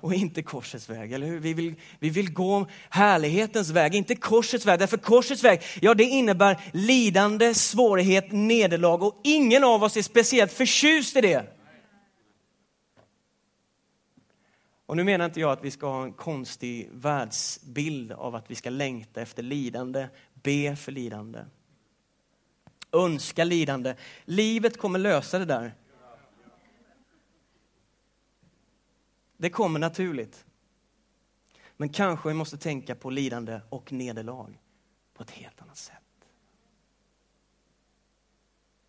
och 0.00 0.14
inte 0.14 0.42
korsets 0.42 0.90
väg, 0.90 1.12
eller 1.12 1.26
hur? 1.26 1.40
Vi 1.40 1.54
vill, 1.54 1.74
vi 1.98 2.10
vill 2.10 2.32
gå 2.32 2.66
härlighetens 2.90 3.70
väg, 3.70 3.94
inte 3.94 4.14
korsets 4.14 4.66
väg. 4.66 4.78
Därför 4.78 4.96
korsets 4.96 5.44
väg, 5.44 5.62
ja 5.80 5.94
det 5.94 6.04
innebär 6.04 6.60
lidande, 6.72 7.54
svårighet, 7.54 8.32
nederlag 8.32 9.02
och 9.02 9.20
ingen 9.24 9.64
av 9.64 9.82
oss 9.82 9.96
är 9.96 10.02
speciellt 10.02 10.52
förtjust 10.52 11.16
i 11.16 11.20
det. 11.20 11.56
Och 14.86 14.96
nu 14.96 15.04
menar 15.04 15.24
inte 15.24 15.40
jag 15.40 15.52
att 15.52 15.64
vi 15.64 15.70
ska 15.70 15.86
ha 15.86 16.02
en 16.02 16.12
konstig 16.12 16.88
världsbild 16.92 18.12
av 18.12 18.34
att 18.34 18.50
vi 18.50 18.54
ska 18.54 18.70
längta 18.70 19.20
efter 19.20 19.42
lidande, 19.42 20.08
be 20.34 20.76
för 20.76 20.92
lidande, 20.92 21.38
önska 22.92 23.44
lidande. 23.44 23.94
Livet 24.24 24.78
kommer 24.78 24.98
lösa 24.98 25.38
det 25.38 25.44
där. 25.44 25.74
Det 29.36 29.50
kommer 29.50 29.78
naturligt. 29.78 30.44
Men 31.76 31.88
kanske 31.88 32.28
vi 32.28 32.34
måste 32.34 32.58
tänka 32.58 32.94
på 32.94 33.10
lidande 33.10 33.60
och 33.68 33.92
nederlag 33.92 34.60
på 35.14 35.22
ett 35.22 35.30
helt 35.30 35.62
annat 35.62 35.76
sätt. 35.76 36.28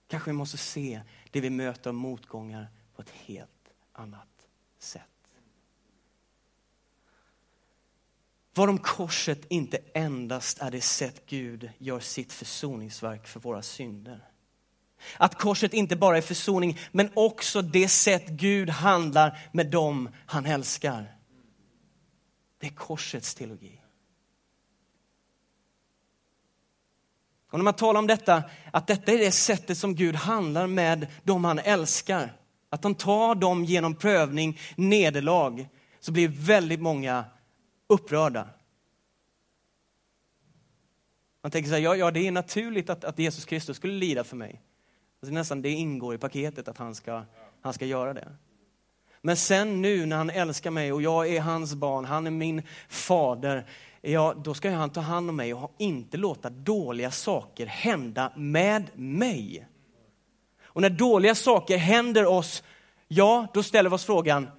Kanske 0.08 0.30
vi 0.30 0.38
måste 0.38 0.58
se 0.58 1.02
det 1.32 1.42
vi 1.42 1.50
möter 1.50 1.90
av 1.90 1.94
motgångar 1.94 2.68
på 2.96 3.02
ett 3.02 3.10
helt 3.10 3.72
annat 3.92 4.48
sätt. 4.78 5.04
Vad 8.54 8.70
om 8.70 8.78
korset 8.78 9.46
inte 9.50 9.78
endast 9.94 10.60
är 10.60 10.72
det 10.72 10.82
sätt 10.82 11.26
Gud 11.26 11.70
gör 11.78 12.00
sitt 12.00 12.34
försoningsverk 12.34 13.28
för 13.28 13.40
våra 13.40 13.62
synder. 13.62 14.32
Att 15.18 15.36
korset 15.36 15.74
inte 15.74 15.96
bara 15.96 16.18
är 16.18 16.22
försoning, 16.22 16.80
men 16.92 17.10
också 17.14 17.62
det 17.62 17.88
sätt 17.88 18.28
Gud 18.28 18.70
handlar 18.70 19.40
med 19.52 19.68
dem 19.68 20.10
han 20.26 20.46
älskar. 20.46 21.16
Det 22.60 22.68
är 22.68 22.72
korsets 22.72 23.36
teologi. 23.36 23.82
Och 27.52 27.60
när 27.60 27.64
man 27.64 27.74
talar 27.74 28.00
om 28.00 28.08
detta, 28.08 28.44
att 28.72 28.88
detta 28.88 29.12
är 29.12 29.18
det 29.18 29.32
sättet 29.32 29.78
som 29.78 29.96
Gud 29.96 30.16
handlar 30.16 30.68
med 30.68 31.08
dem 31.24 31.46
han 31.46 31.60
älskar. 31.60 32.34
Att 32.70 32.84
han 32.84 32.96
tar 32.96 33.36
dem 33.36 33.66
genom 33.66 33.96
prövning, 33.96 34.60
nederlag, 34.76 35.68
så 36.00 36.12
blir 36.12 36.28
väldigt 36.28 36.80
många 36.80 37.26
upprörda. 37.88 38.50
Man 41.42 41.52
tänker 41.52 41.70
så 41.70 41.76
här, 41.76 41.82
ja, 41.82 41.96
ja 41.96 42.12
det 42.12 42.28
är 42.28 42.32
naturligt 42.32 42.90
att, 42.90 43.04
att 43.04 43.20
Jesus 43.20 43.46
Kristus 43.46 43.78
skulle 43.78 43.94
lida 43.94 44.24
för 44.24 44.36
mig. 44.36 44.62
Alltså 45.22 45.34
nästan 45.34 45.62
det 45.62 45.70
ingår 45.70 46.16
i 46.16 46.18
paketet 46.18 46.68
att 46.68 46.78
han 46.78 46.96
ska, 46.96 47.24
han 47.62 47.74
ska 47.74 47.86
göra 47.86 48.14
det. 48.14 48.36
Men 49.22 49.38
sen 49.38 49.82
nu 49.82 50.06
när 50.06 50.18
han 50.18 50.30
älskar 50.30 50.72
mig 50.72 50.94
och 50.94 51.02
jag 51.02 51.28
är 51.28 51.42
hans 51.42 51.76
barn, 51.76 52.06
han 52.06 52.28
är 52.28 52.32
min 52.32 52.62
fader, 52.90 53.66
ja, 54.02 54.34
då 54.44 54.54
ska 54.54 54.72
han 54.72 54.90
ta 54.90 55.02
hand 55.02 55.30
om 55.30 55.36
mig 55.36 55.54
och 55.54 55.76
inte 55.78 56.18
låta 56.18 56.50
dåliga 56.50 57.12
saker 57.12 57.66
hända 57.66 58.34
med 58.36 58.90
mig. 58.96 59.68
Och 60.62 60.82
när 60.82 60.90
dåliga 60.90 61.36
saker 61.36 61.78
händer 61.78 62.26
oss, 62.26 62.64
ja, 63.08 63.48
då 63.54 63.64
ställer 63.64 63.90
vi 63.90 63.96
oss 63.96 64.06
frågan, 64.06 64.50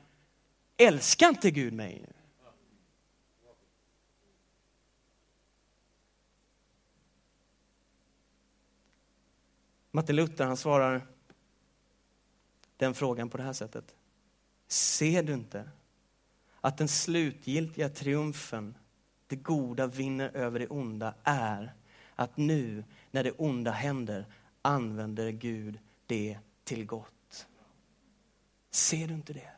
älskar 0.76 1.28
inte 1.28 1.50
Gud 1.50 1.72
mig? 1.72 2.04
Martin 9.98 10.16
Luther 10.16 10.44
han 10.44 10.56
svarar 10.56 11.06
den 12.76 12.94
frågan 12.94 13.30
på 13.30 13.37
det 13.37 13.42
här 13.42 13.52
sättet. 13.52 13.94
Ser 14.68 15.22
du 15.22 15.34
inte 15.34 15.70
att 16.61 16.78
den 16.78 16.88
slutgiltiga 16.88 17.88
triumfen, 17.88 18.74
det 19.26 19.37
goda 19.37 19.87
vinner 19.87 20.37
över 20.37 20.58
det 20.58 20.66
onda, 20.66 21.14
är 21.24 21.74
att 22.14 22.37
nu 22.37 22.84
när 23.11 23.24
det 23.24 23.30
onda 23.30 23.70
händer 23.70 24.26
använder 24.62 25.30
Gud 25.30 25.78
det 26.06 26.38
till 26.64 26.87
gott. 26.87 27.46
Ser 28.70 29.08
du 29.08 29.14
inte 29.14 29.32
det? 29.32 29.50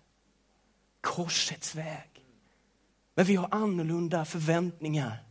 Korsets 1.01 1.75
väg. 1.75 2.27
Men 3.15 3.25
vi 3.25 3.37
har 3.37 3.49
annorlunda 3.51 4.25
förväntningar 4.25 5.25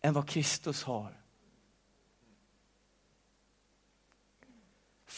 än 0.00 0.14
vad 0.14 0.28
Kristus 0.28 0.82
har. 0.82 1.19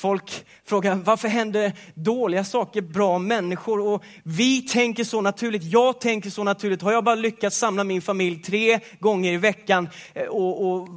Folk 0.02 0.46
frågar 0.64 0.94
varför 0.94 1.28
händer 1.28 1.72
dåliga 1.94 2.44
saker 2.44 2.80
bra 2.82 3.18
människor? 3.18 3.80
Och 3.80 4.04
vi 4.22 4.62
tänker 4.62 5.04
så 5.04 5.20
naturligt, 5.20 5.64
jag 5.64 6.00
tänker 6.00 6.30
så 6.30 6.44
naturligt. 6.44 6.82
Har 6.82 6.92
jag 6.92 7.04
bara 7.04 7.14
lyckats 7.14 7.56
samla 7.56 7.84
min 7.84 8.02
familj 8.02 8.42
tre 8.42 8.80
gånger 8.98 9.32
i 9.32 9.36
veckan 9.36 9.88
eh, 10.14 10.26
och, 10.26 10.66
och 10.66 10.88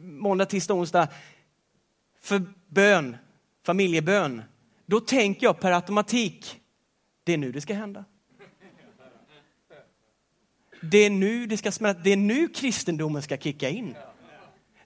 måndag, 0.00 0.46
tisdag, 0.46 0.74
onsdag 0.74 1.08
för 2.20 2.42
bön, 2.68 3.16
familjebön, 3.66 4.42
då 4.86 5.00
tänker 5.00 5.46
jag 5.46 5.60
per 5.60 5.72
automatik, 5.72 6.60
det 7.24 7.32
är 7.32 7.38
nu 7.38 7.52
det 7.52 7.60
ska 7.60 7.74
hända. 7.74 8.04
Det 10.80 10.98
är 10.98 11.10
nu 11.10 11.46
det 11.46 11.56
ska 11.56 11.72
smälta, 11.72 12.00
det 12.00 12.12
är 12.12 12.16
nu 12.16 12.48
kristendomen 12.48 13.22
ska 13.22 13.36
kicka 13.36 13.68
in. 13.68 13.94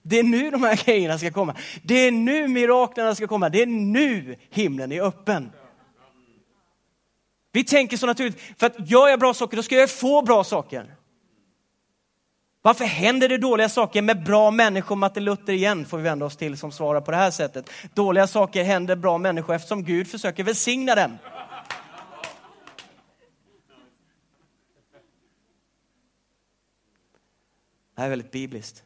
Det 0.07 0.19
är 0.19 0.23
nu 0.23 0.51
de 0.51 0.63
här 0.63 0.85
grejerna 0.85 1.17
ska 1.17 1.31
komma. 1.31 1.55
Det 1.83 1.95
är 1.95 2.11
nu 2.11 2.47
miraklerna 2.47 3.15
ska 3.15 3.27
komma. 3.27 3.49
Det 3.49 3.61
är 3.61 3.65
nu 3.65 4.35
himlen 4.49 4.91
är 4.91 5.01
öppen. 5.01 5.51
Vi 7.51 7.63
tänker 7.63 7.97
så 7.97 8.05
naturligt, 8.05 8.39
för 8.57 8.65
att 8.65 8.89
gör 8.89 9.07
jag 9.07 9.19
bra 9.19 9.33
saker, 9.33 9.57
då 9.57 9.63
ska 9.63 9.75
jag 9.75 9.89
få 9.89 10.21
bra 10.21 10.43
saker. 10.43 10.95
Varför 12.61 12.85
händer 12.85 13.29
det 13.29 13.37
dåliga 13.37 13.69
saker 13.69 14.01
med 14.01 14.23
bra 14.23 14.51
människor? 14.51 14.95
Martin 14.95 15.23
Luther 15.23 15.53
igen 15.53 15.85
får 15.85 15.97
vi 15.97 16.03
vända 16.03 16.25
oss 16.25 16.37
till 16.37 16.57
som 16.57 16.71
svarar 16.71 17.01
på 17.01 17.11
det 17.11 17.17
här 17.17 17.31
sättet. 17.31 17.69
Dåliga 17.93 18.27
saker 18.27 18.63
händer 18.63 18.95
bra 18.95 19.17
människor 19.17 19.55
eftersom 19.55 19.83
Gud 19.83 20.07
försöker 20.07 20.43
välsigna 20.43 20.95
dem. 20.95 21.17
Det 27.95 28.01
här 28.01 28.05
är 28.05 28.09
väldigt 28.09 28.31
bibliskt. 28.31 28.84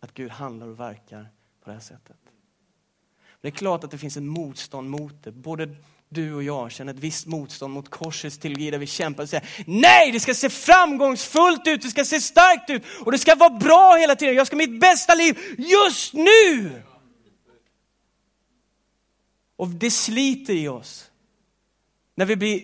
Att 0.00 0.14
Gud 0.14 0.30
handlar 0.30 0.66
och 0.66 0.80
verkar 0.80 1.28
på 1.60 1.70
det 1.70 1.72
här 1.72 1.80
sättet. 1.80 2.16
Det 3.40 3.48
är 3.48 3.52
klart 3.52 3.84
att 3.84 3.90
det 3.90 3.98
finns 3.98 4.16
ett 4.16 4.22
motstånd 4.22 4.90
mot 4.90 5.22
det. 5.22 5.32
Både 5.32 5.76
du 6.08 6.34
och 6.34 6.42
jag 6.42 6.72
känner 6.72 6.94
ett 6.94 6.98
visst 6.98 7.26
motstånd 7.26 7.74
mot 7.74 7.88
korsets 7.88 8.38
teologi 8.38 8.70
där 8.70 8.78
vi 8.78 8.86
kämpar 8.86 9.22
och 9.22 9.28
säger 9.28 9.48
nej, 9.66 10.12
det 10.12 10.20
ska 10.20 10.34
se 10.34 10.50
framgångsfullt 10.50 11.66
ut, 11.66 11.82
det 11.82 11.88
ska 11.88 12.04
se 12.04 12.20
starkt 12.20 12.70
ut 12.70 12.82
och 13.04 13.12
det 13.12 13.18
ska 13.18 13.34
vara 13.34 13.50
bra 13.50 13.96
hela 13.96 14.16
tiden. 14.16 14.34
Jag 14.34 14.46
ska 14.46 14.56
ha 14.56 14.58
mitt 14.58 14.80
bästa 14.80 15.14
liv 15.14 15.38
just 15.58 16.14
nu. 16.14 16.82
Och 19.56 19.68
det 19.68 19.90
sliter 19.90 20.54
i 20.54 20.68
oss 20.68 21.10
när 22.14 22.26
vi 22.26 22.36
blir 22.36 22.62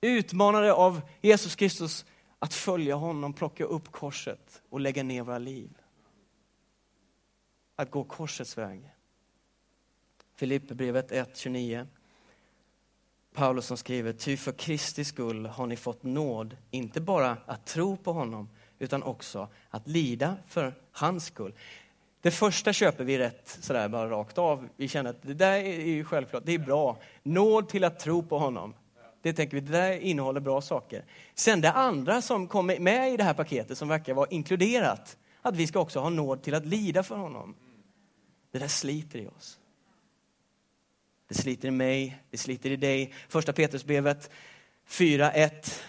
utmanade 0.00 0.72
av 0.72 1.00
Jesus 1.20 1.56
Kristus 1.56 2.04
att 2.38 2.54
följa 2.54 2.94
honom, 2.94 3.32
plocka 3.32 3.64
upp 3.64 3.92
korset 3.92 4.62
och 4.70 4.80
lägga 4.80 5.02
ner 5.02 5.22
våra 5.22 5.38
liv 5.38 5.70
att 7.76 7.90
gå 7.90 8.04
korsets 8.04 8.58
väg. 8.58 8.90
Filipperbrevet 10.36 11.12
1.29. 11.12 11.86
Paulus 13.34 13.66
som 13.66 13.76
skriver, 13.76 14.12
ty 14.12 14.36
för 14.36 14.52
Kristi 14.52 15.04
skull 15.04 15.46
har 15.46 15.66
ni 15.66 15.76
fått 15.76 16.02
nåd, 16.02 16.56
inte 16.70 17.00
bara 17.00 17.36
att 17.46 17.66
tro 17.66 17.96
på 17.96 18.12
honom, 18.12 18.48
utan 18.78 19.02
också 19.02 19.48
att 19.70 19.88
lida 19.88 20.36
för 20.48 20.74
hans 20.92 21.24
skull. 21.24 21.54
Det 22.20 22.30
första 22.30 22.72
köper 22.72 23.04
vi 23.04 23.18
rätt 23.18 23.58
sådär 23.60 23.88
bara 23.88 24.10
rakt 24.10 24.38
av. 24.38 24.68
Vi 24.76 24.88
känner 24.88 25.10
att 25.10 25.22
det 25.22 25.34
där 25.34 25.52
är 25.52 25.86
ju 25.86 26.04
självklart, 26.04 26.42
det 26.46 26.52
är 26.52 26.58
bra. 26.58 26.98
Nåd 27.22 27.68
till 27.68 27.84
att 27.84 27.98
tro 27.98 28.22
på 28.22 28.38
honom. 28.38 28.74
Det 29.22 29.32
tänker 29.32 29.54
vi, 29.54 29.60
det 29.60 29.72
där 29.72 29.92
innehåller 29.92 30.40
bra 30.40 30.60
saker. 30.60 31.04
Sen 31.34 31.60
det 31.60 31.72
andra 31.72 32.22
som 32.22 32.48
kommer 32.48 32.78
med 32.78 33.12
i 33.12 33.16
det 33.16 33.24
här 33.24 33.34
paketet 33.34 33.78
som 33.78 33.88
verkar 33.88 34.14
vara 34.14 34.28
inkluderat, 34.30 35.16
att 35.42 35.56
vi 35.56 35.66
ska 35.66 35.80
också 35.80 36.00
ha 36.00 36.10
nåd 36.10 36.42
till 36.42 36.54
att 36.54 36.66
lida 36.66 37.02
för 37.02 37.16
honom. 37.16 37.54
Det 38.56 38.60
där 38.60 38.68
sliter 38.68 39.18
i 39.18 39.26
oss. 39.26 39.58
Det 41.28 41.34
sliter 41.34 41.68
i 41.68 41.70
mig, 41.70 42.22
det 42.30 42.38
sliter 42.38 42.70
i 42.70 42.76
dig. 42.76 43.12
Första 43.28 43.52
Petrusbrevet 43.52 44.30
4.1 44.88 45.80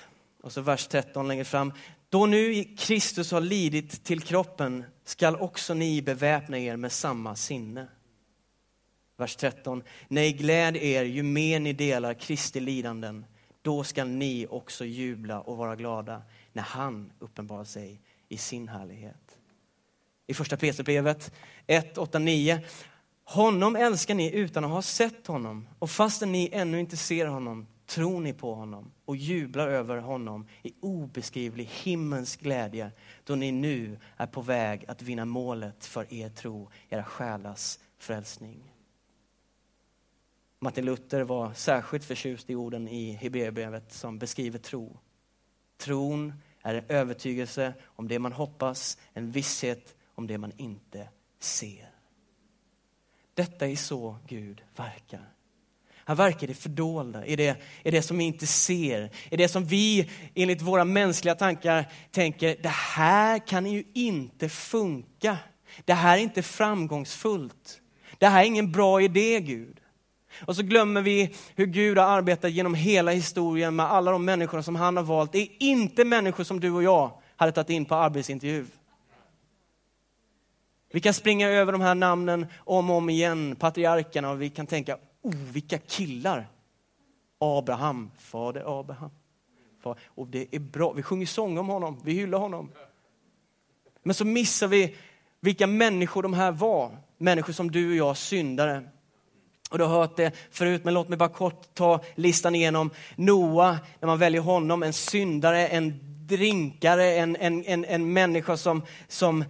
och 0.41 0.51
så 0.51 0.61
vers 0.61 0.87
13 0.87 1.27
längre 1.27 1.45
fram. 1.45 1.73
Då 2.09 2.25
nu 2.25 2.63
Kristus 2.63 3.31
har 3.31 3.41
lidit 3.41 4.03
till 4.03 4.21
kroppen 4.21 4.85
skall 5.03 5.35
också 5.35 5.73
ni 5.73 6.01
beväpna 6.01 6.59
er 6.59 6.75
med 6.75 6.91
samma 6.91 7.35
sinne. 7.35 7.87
Vers 9.17 9.35
13. 9.35 9.83
Nej, 10.07 10.33
gläd 10.33 10.77
er 10.77 11.03
ju 11.03 11.23
mer 11.23 11.59
ni 11.59 11.73
delar 11.73 12.13
Kristi 12.13 12.59
lidanden. 12.59 13.25
Då 13.61 13.83
skall 13.83 14.07
ni 14.07 14.47
också 14.49 14.85
jubla 14.85 15.41
och 15.41 15.57
vara 15.57 15.75
glada 15.75 16.21
när 16.53 16.63
han 16.63 17.11
uppenbarar 17.19 17.63
sig 17.63 18.01
i 18.29 18.37
sin 18.37 18.67
härlighet 18.67 19.37
i 20.27 20.33
första 20.33 20.57
Petrusbrevet 20.57 21.31
1, 21.67 21.97
8, 21.97 22.19
9. 22.19 22.61
Honom 23.23 23.75
älskar 23.75 24.15
ni 24.15 24.31
utan 24.31 24.63
att 24.63 24.71
ha 24.71 24.81
sett 24.81 25.27
honom 25.27 25.67
och 25.79 25.89
fastän 25.89 26.31
ni 26.31 26.49
ännu 26.51 26.79
inte 26.79 26.97
ser 26.97 27.25
honom 27.25 27.67
tror 27.85 28.21
ni 28.21 28.33
på 28.33 28.53
honom 28.53 28.91
och 29.05 29.15
jublar 29.15 29.67
över 29.67 29.97
honom 29.97 30.47
i 30.63 30.73
obeskrivlig 30.79 31.69
himmelsk 31.83 32.41
glädje 32.41 32.91
då 33.23 33.35
ni 33.35 33.51
nu 33.51 33.99
är 34.17 34.27
på 34.27 34.41
väg 34.41 34.85
att 34.87 35.01
vinna 35.01 35.25
målet 35.25 35.85
för 35.85 36.13
er 36.13 36.29
tro, 36.29 36.69
era 36.89 37.03
själars 37.03 37.79
frälsning. 37.97 38.73
Martin 40.59 40.85
Luther 40.85 41.21
var 41.21 41.53
särskilt 41.53 42.05
förtjust 42.05 42.49
i 42.49 42.55
orden 42.55 42.87
i 42.87 43.11
Hebreerbrevet 43.11 43.93
som 43.93 44.19
beskriver 44.19 44.59
tro. 44.59 44.97
Tron 45.77 46.33
är 46.61 46.75
en 46.75 46.85
övertygelse 46.87 47.73
om 47.85 48.07
det 48.07 48.19
man 48.19 48.31
hoppas, 48.31 48.97
en 49.13 49.31
visshet 49.31 49.96
om 50.17 50.27
det 50.27 50.37
man 50.37 50.51
inte 50.57 51.07
ser. 51.39 51.89
Detta 53.33 53.67
är 53.67 53.75
så 53.75 54.17
Gud 54.27 54.61
verkar. 54.75 55.29
Han 55.95 56.17
verkar 56.17 56.43
i 56.43 56.47
det 56.47 56.53
fördolda, 56.53 57.25
i 57.25 57.35
det, 57.35 57.61
i 57.83 57.91
det 57.91 58.01
som 58.01 58.17
vi 58.17 58.23
inte 58.23 58.47
ser, 58.47 59.11
i 59.31 59.37
det 59.37 59.47
som 59.47 59.65
vi 59.65 60.09
enligt 60.35 60.61
våra 60.61 60.85
mänskliga 60.85 61.35
tankar 61.35 61.91
tänker, 62.11 62.57
det 62.61 62.69
här 62.69 63.47
kan 63.47 63.65
ju 63.65 63.83
inte 63.93 64.49
funka. 64.49 65.37
Det 65.85 65.93
här 65.93 66.17
är 66.17 66.21
inte 66.21 66.43
framgångsfullt. 66.43 67.81
Det 68.17 68.27
här 68.27 68.41
är 68.41 68.45
ingen 68.45 68.71
bra 68.71 69.01
idé, 69.01 69.39
Gud. 69.39 69.79
Och 70.45 70.55
så 70.55 70.63
glömmer 70.63 71.01
vi 71.01 71.35
hur 71.55 71.65
Gud 71.65 71.97
har 71.97 72.05
arbetat 72.05 72.51
genom 72.51 72.73
hela 72.73 73.11
historien 73.11 73.75
med 73.75 73.85
alla 73.85 74.11
de 74.11 74.25
människor 74.25 74.61
som 74.61 74.75
han 74.75 74.97
har 74.97 75.03
valt. 75.03 75.31
Det 75.31 75.39
är 75.39 75.49
inte 75.59 76.05
människor 76.05 76.43
som 76.43 76.59
du 76.59 76.71
och 76.71 76.83
jag 76.83 77.21
hade 77.35 77.51
tagit 77.51 77.69
in 77.69 77.85
på 77.85 77.95
arbetsintervju. 77.95 78.65
Vi 80.91 80.99
kan 80.99 81.13
springa 81.13 81.49
över 81.49 81.71
de 81.71 81.81
här 81.81 81.95
namnen 81.95 82.45
om 82.57 82.89
och 82.89 82.95
om 82.95 83.09
igen, 83.09 83.55
patriarkerna, 83.55 84.31
och 84.31 84.41
vi 84.41 84.49
kan 84.49 84.67
tänka, 84.67 84.97
oh, 85.21 85.35
vilka 85.51 85.77
killar! 85.77 86.47
Abraham, 87.39 88.11
fader 88.17 88.79
Abraham. 88.79 89.09
Och 90.05 90.27
det 90.27 90.55
är 90.55 90.59
bra, 90.59 90.93
vi 90.93 91.03
sjunger 91.03 91.25
sång 91.25 91.57
om 91.57 91.67
honom, 91.67 92.01
vi 92.03 92.13
hyllar 92.13 92.37
honom. 92.37 92.71
Men 94.03 94.13
så 94.13 94.25
missar 94.25 94.67
vi 94.67 94.95
vilka 95.39 95.67
människor 95.67 96.23
de 96.23 96.33
här 96.33 96.51
var. 96.51 96.97
Människor 97.17 97.53
som 97.53 97.71
du 97.71 97.89
och 97.89 97.95
jag, 97.95 98.17
syndare. 98.17 98.83
Och 99.69 99.77
du 99.77 99.83
har 99.83 99.99
hört 99.99 100.17
det 100.17 100.35
förut, 100.51 100.83
men 100.83 100.93
låt 100.93 101.09
mig 101.09 101.17
bara 101.17 101.29
kort 101.29 101.73
ta 101.73 102.01
listan 102.15 102.55
igenom. 102.55 102.89
Noa, 103.15 103.79
när 103.99 104.07
man 104.07 104.19
väljer 104.19 104.41
honom, 104.41 104.83
en 104.83 104.93
syndare, 104.93 105.67
en 105.67 105.99
drinkare, 106.27 107.15
en, 107.15 107.35
en, 107.35 107.65
en, 107.65 107.85
en 107.85 108.13
människa 108.13 108.57
som, 108.57 108.81
som 109.07 109.43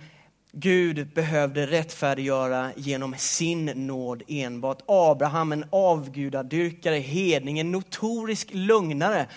Gud 0.51 1.13
behövde 1.13 1.67
rättfärdiggöra 1.67 2.71
genom 2.75 3.15
sin 3.17 3.65
nåd 3.65 4.23
enbart. 4.27 4.81
Abraham, 4.87 5.51
en 5.51 5.65
avgudadyrkare, 5.69 6.95
hedning, 6.95 7.59
en 7.59 7.71
notorisk 7.71 8.49
lögnare. 8.51 9.27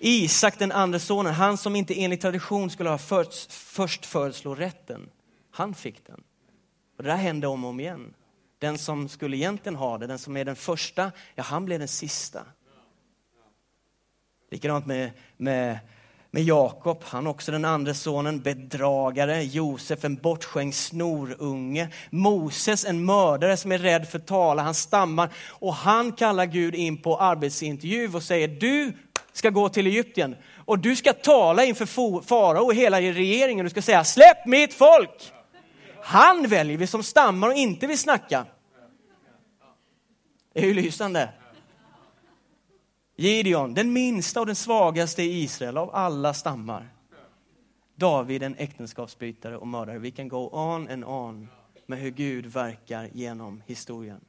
Isak, 0.00 0.58
den 0.58 0.72
andra 0.72 0.98
sonen, 0.98 1.34
han 1.34 1.56
som 1.56 1.76
inte 1.76 2.02
enligt 2.02 2.20
tradition 2.20 2.70
skulle 2.70 2.90
ha 2.90 2.98
först, 2.98 3.52
först 3.52 4.06
föreslå 4.06 4.54
rätten. 4.54 5.08
Han 5.50 5.74
fick 5.74 6.06
den. 6.06 6.22
Och 6.96 7.02
det 7.02 7.08
där 7.10 7.16
hände 7.16 7.46
om 7.46 7.64
och 7.64 7.70
om 7.70 7.80
igen. 7.80 8.14
Den 8.58 8.78
som 8.78 9.08
skulle 9.08 9.36
egentligen 9.36 9.76
ha 9.76 9.98
det, 9.98 10.06
den 10.06 10.18
som 10.18 10.36
är 10.36 10.44
den 10.44 10.56
första, 10.56 11.12
ja 11.34 11.42
han 11.42 11.64
blev 11.64 11.78
den 11.78 11.88
sista. 11.88 12.44
Likadant 14.50 14.86
med, 14.86 15.10
med, 15.36 15.78
med 16.30 16.42
Jakob, 16.42 17.04
han 17.04 17.26
också 17.26 17.52
den 17.52 17.64
andra 17.64 17.94
sonen, 17.94 18.40
bedragare. 18.40 19.42
Josef, 19.42 20.04
en 20.04 20.14
bortskänkt 20.14 20.76
snorunge. 20.76 21.88
Moses, 22.10 22.84
en 22.84 23.04
mördare 23.04 23.56
som 23.56 23.72
är 23.72 23.78
rädd 23.78 24.08
för 24.08 24.18
att 24.18 24.26
tala, 24.26 24.62
han 24.62 24.74
stammar. 24.74 25.30
Och 25.48 25.74
han 25.74 26.12
kallar 26.12 26.46
Gud 26.46 26.74
in 26.74 27.02
på 27.02 27.16
arbetsintervju 27.16 28.14
och 28.14 28.22
säger, 28.22 28.48
du 28.48 28.92
ska 29.32 29.50
gå 29.50 29.68
till 29.68 29.86
Egypten 29.86 30.36
och 30.64 30.78
du 30.78 30.96
ska 30.96 31.12
tala 31.12 31.64
inför 31.64 31.86
farao 32.22 32.64
och 32.64 32.74
hela 32.74 33.00
regeringen. 33.00 33.64
Du 33.64 33.70
ska 33.70 33.82
säga, 33.82 34.04
släpp 34.04 34.46
mitt 34.46 34.74
folk! 34.74 35.32
Han 36.02 36.48
väljer 36.48 36.78
vi 36.78 36.86
som 36.86 37.02
stammar 37.02 37.48
och 37.48 37.54
inte 37.54 37.86
vill 37.86 37.98
snacka. 37.98 38.46
Det 40.54 40.60
är 40.60 40.66
ju 40.66 40.74
lysande. 40.74 41.28
Gideon, 43.20 43.74
den 43.74 43.92
minsta 43.92 44.40
och 44.40 44.46
den 44.46 44.56
svagaste 44.56 45.22
i 45.22 45.42
Israel 45.42 45.76
av 45.76 45.94
alla 45.94 46.34
stammar. 46.34 46.88
David, 47.94 48.42
en 48.42 48.56
äktenskapsbrytare 48.56 49.56
och 49.56 49.66
mördare. 49.66 49.98
Vi 49.98 50.10
kan 50.10 50.28
gå 50.28 50.50
on 50.50 50.88
and 50.88 51.04
on 51.04 51.48
med 51.86 51.98
hur 51.98 52.10
Gud 52.10 52.46
verkar 52.46 53.10
genom 53.12 53.62
historien. 53.66 54.24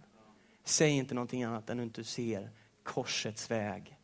Säg 0.63 0.91
inte 0.91 1.13
någonting 1.13 1.43
annat 1.43 1.69
än 1.69 1.79
att 1.79 1.93
du 1.93 2.03
ser 2.03 2.49
korsets 2.83 3.51
väg 3.51 3.97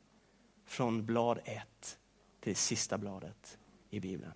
från 0.65 1.05
blad 1.05 1.39
1 1.43 1.97
till 2.39 2.51
det 2.51 2.55
sista 2.55 2.97
bladet 2.97 3.57
i 3.89 3.99
Bibeln. 3.99 4.33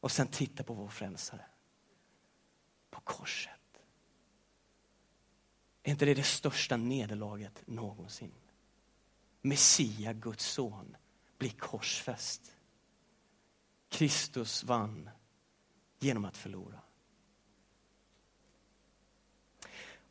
Och 0.00 0.10
sen 0.10 0.26
titta 0.26 0.62
på 0.62 0.74
vår 0.74 0.88
frälsare. 0.88 1.44
På 2.90 3.00
korset. 3.00 3.55
Är 5.86 5.90
inte 5.90 6.04
det 6.04 6.14
det 6.14 6.22
största 6.22 6.76
nederlaget 6.76 7.62
någonsin? 7.66 8.32
Messia, 9.42 10.12
Guds 10.12 10.46
son, 10.46 10.96
blir 11.38 11.50
korsfäst. 11.50 12.56
Kristus 13.88 14.64
vann 14.64 15.10
genom 15.98 16.24
att 16.24 16.36
förlora. 16.36 16.80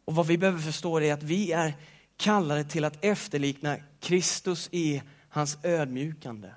Och 0.06 0.16
vad 0.16 0.28
vi 0.28 0.38
behöver 0.38 0.60
förstå 0.60 1.00
är 1.00 1.14
att 1.14 1.24
vi 1.24 1.52
är 1.52 1.74
kallade 2.18 2.64
till 2.64 2.86
att 2.86 3.06
efterlikna 3.06 3.78
Kristus 4.00 4.70
i 4.72 5.04
hans 5.30 5.58
ödmjukande 5.64 6.54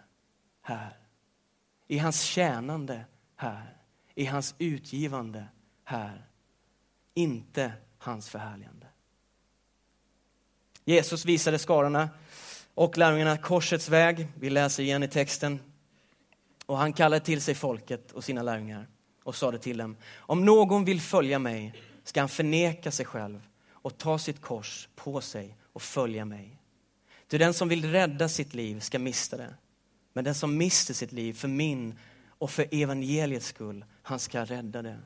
här. 0.63 0.99
I 1.87 1.99
hans 1.99 2.23
tjänande 2.23 3.05
här. 3.37 3.77
I 4.15 4.25
hans 4.25 4.55
utgivande 4.59 5.49
här. 5.85 6.29
Inte 7.15 7.73
hans 7.99 8.29
förhärligande. 8.29 8.88
Jesus 10.89 11.25
visade 11.25 11.59
skarorna 11.59 12.09
och 12.75 12.99
lärjungarna 12.99 13.37
korsets 13.37 13.89
väg. 13.89 14.29
Vi 14.35 14.51
läser 14.51 14.83
igen 14.83 15.03
i 15.03 15.09
texten. 15.09 15.61
Och 16.67 16.79
han 16.79 16.93
kallade 16.93 17.25
till 17.25 17.41
sig 17.41 17.55
folket 17.55 18.13
och 18.13 18.25
sina 18.25 18.43
lärjungar 18.43 18.87
och 19.25 19.37
sade 19.37 19.59
till 19.59 19.79
dem, 19.79 19.97
om 20.17 20.45
någon 20.45 20.85
vill 20.85 21.01
följa 21.01 21.39
mig 21.39 21.75
ska 22.05 22.21
han 22.21 22.29
förneka 22.29 22.91
sig 22.91 23.07
själv 23.07 23.41
och 23.71 23.99
ta 23.99 24.19
sitt 24.19 24.41
kors 24.41 24.89
på 24.97 25.21
sig 25.21 25.57
och 25.73 25.83
följa 25.83 26.25
mig. 26.25 26.61
Ty 27.29 27.39
den 27.39 27.55
som 27.55 27.69
vill 27.69 27.93
rädda 27.93 28.29
sitt 28.29 28.55
liv 28.55 28.81
ska 28.81 28.99
mista 28.99 29.37
det. 29.37 29.55
Men 30.13 30.25
den 30.25 30.35
som 30.35 30.57
mister 30.57 30.95
sitt 30.95 31.13
liv 31.13 31.33
för 31.33 31.49
min 31.49 31.99
och 32.29 32.51
för 32.51 32.67
evangeliets 32.71 33.47
skull, 33.47 33.85
han 34.03 34.19
ska 34.19 34.45
rädda 34.45 34.83
det. 34.83 34.99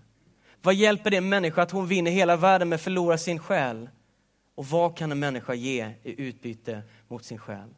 Vad 0.62 0.74
hjälper 0.74 1.10
det 1.10 1.16
en 1.16 1.28
människa 1.28 1.62
att 1.62 1.70
hon 1.70 1.86
vinner 1.86 2.10
hela 2.10 2.36
världen 2.36 2.68
men 2.68 2.78
förlorar 2.78 3.16
sin 3.16 3.38
själ? 3.38 3.88
Och 4.54 4.66
vad 4.66 4.96
kan 4.96 5.12
en 5.12 5.18
människa 5.18 5.54
ge 5.54 5.92
i 6.02 6.22
utbyte 6.22 6.82
mot 7.08 7.24
sin 7.24 7.38
själ? 7.38 7.74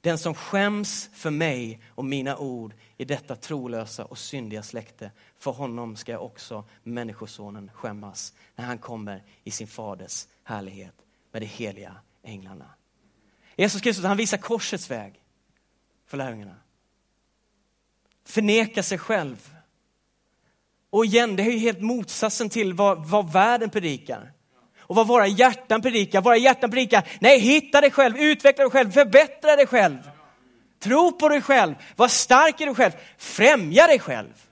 Den 0.00 0.18
som 0.18 0.34
skäms 0.34 1.10
för 1.12 1.30
mig 1.30 1.80
och 1.88 2.04
mina 2.04 2.36
ord 2.36 2.74
i 2.96 3.04
detta 3.04 3.36
trolösa 3.36 4.04
och 4.04 4.18
syndiga 4.18 4.62
släkte, 4.62 5.10
för 5.38 5.50
honom 5.50 5.96
ska 5.96 6.12
jag 6.12 6.24
också, 6.24 6.64
Människosonen, 6.82 7.70
skämmas 7.74 8.34
när 8.56 8.64
han 8.64 8.78
kommer 8.78 9.22
i 9.44 9.50
sin 9.50 9.66
faders 9.66 10.26
härlighet 10.44 10.94
med 11.32 11.42
de 11.42 11.46
heliga 11.46 11.96
änglarna. 12.22 12.70
Jesus 13.56 13.80
Kristus 13.82 14.04
han 14.04 14.16
visar 14.16 14.38
korsets 14.38 14.90
väg 14.90 15.22
för 16.06 16.16
lärjungarna. 16.16 16.56
Förneka 18.24 18.82
sig 18.82 18.98
själv. 18.98 19.54
Och 20.90 21.04
igen, 21.04 21.36
det 21.36 21.42
är 21.42 21.50
ju 21.50 21.58
helt 21.58 21.80
motsatsen 21.80 22.50
till 22.50 22.74
vad, 22.74 23.06
vad 23.06 23.32
världen 23.32 23.70
predikar 23.70 24.32
och 24.88 24.96
vad 24.96 25.06
våra 25.06 25.26
hjärtan 25.26 25.82
predikar. 25.82 26.22
Våra 26.22 26.36
hjärtan 26.36 26.70
predikar, 26.70 27.08
nej 27.20 27.38
hitta 27.40 27.80
dig 27.80 27.90
själv, 27.90 28.16
utveckla 28.16 28.64
dig 28.64 28.70
själv, 28.70 28.90
förbättra 28.90 29.56
dig 29.56 29.66
själv. 29.66 30.10
Tro 30.78 31.12
på 31.12 31.28
dig 31.28 31.42
själv, 31.42 31.74
var 31.96 32.08
stark 32.08 32.60
i 32.60 32.64
dig 32.64 32.74
själv, 32.74 32.92
främja 33.18 33.86
dig 33.86 33.98
själv. 33.98 34.46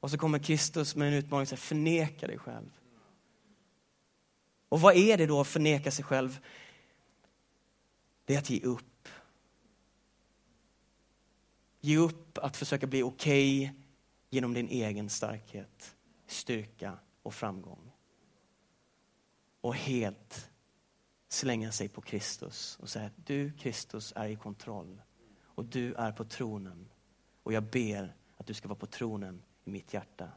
Och 0.00 0.10
så 0.10 0.18
kommer 0.18 0.38
Kristus 0.38 0.96
med 0.96 1.08
en 1.08 1.14
utmaning, 1.14 1.46
så 1.46 1.56
förneka 1.56 2.26
dig 2.26 2.38
själv. 2.38 2.70
Och 4.68 4.80
vad 4.80 4.96
är 4.96 5.18
det 5.18 5.26
då 5.26 5.40
att 5.40 5.48
förneka 5.48 5.90
sig 5.90 6.04
själv? 6.04 6.40
Det 8.24 8.34
är 8.34 8.38
att 8.38 8.50
ge 8.50 8.60
upp. 8.60 9.08
Ge 11.80 11.96
upp 11.96 12.38
att 12.38 12.56
försöka 12.56 12.86
bli 12.86 13.02
okej 13.02 13.64
okay 13.64 13.82
genom 14.30 14.54
din 14.54 14.68
egen 14.68 15.10
starkhet, 15.10 15.94
styrka 16.26 16.98
och 17.22 17.34
framgång 17.34 17.91
och 19.62 19.74
helt 19.74 20.50
slänga 21.28 21.72
sig 21.72 21.88
på 21.88 22.00
Kristus 22.00 22.78
och 22.80 22.88
säga 22.88 23.06
att 23.06 23.26
du 23.26 23.52
Kristus 23.52 24.12
är 24.16 24.28
i 24.28 24.36
kontroll 24.36 25.02
och 25.42 25.64
du 25.64 25.94
är 25.94 26.12
på 26.12 26.24
tronen 26.24 26.88
och 27.42 27.52
jag 27.52 27.62
ber 27.62 28.14
att 28.36 28.46
du 28.46 28.54
ska 28.54 28.68
vara 28.68 28.78
på 28.78 28.86
tronen 28.86 29.42
i 29.64 29.70
mitt 29.70 29.94
hjärta. 29.94 30.28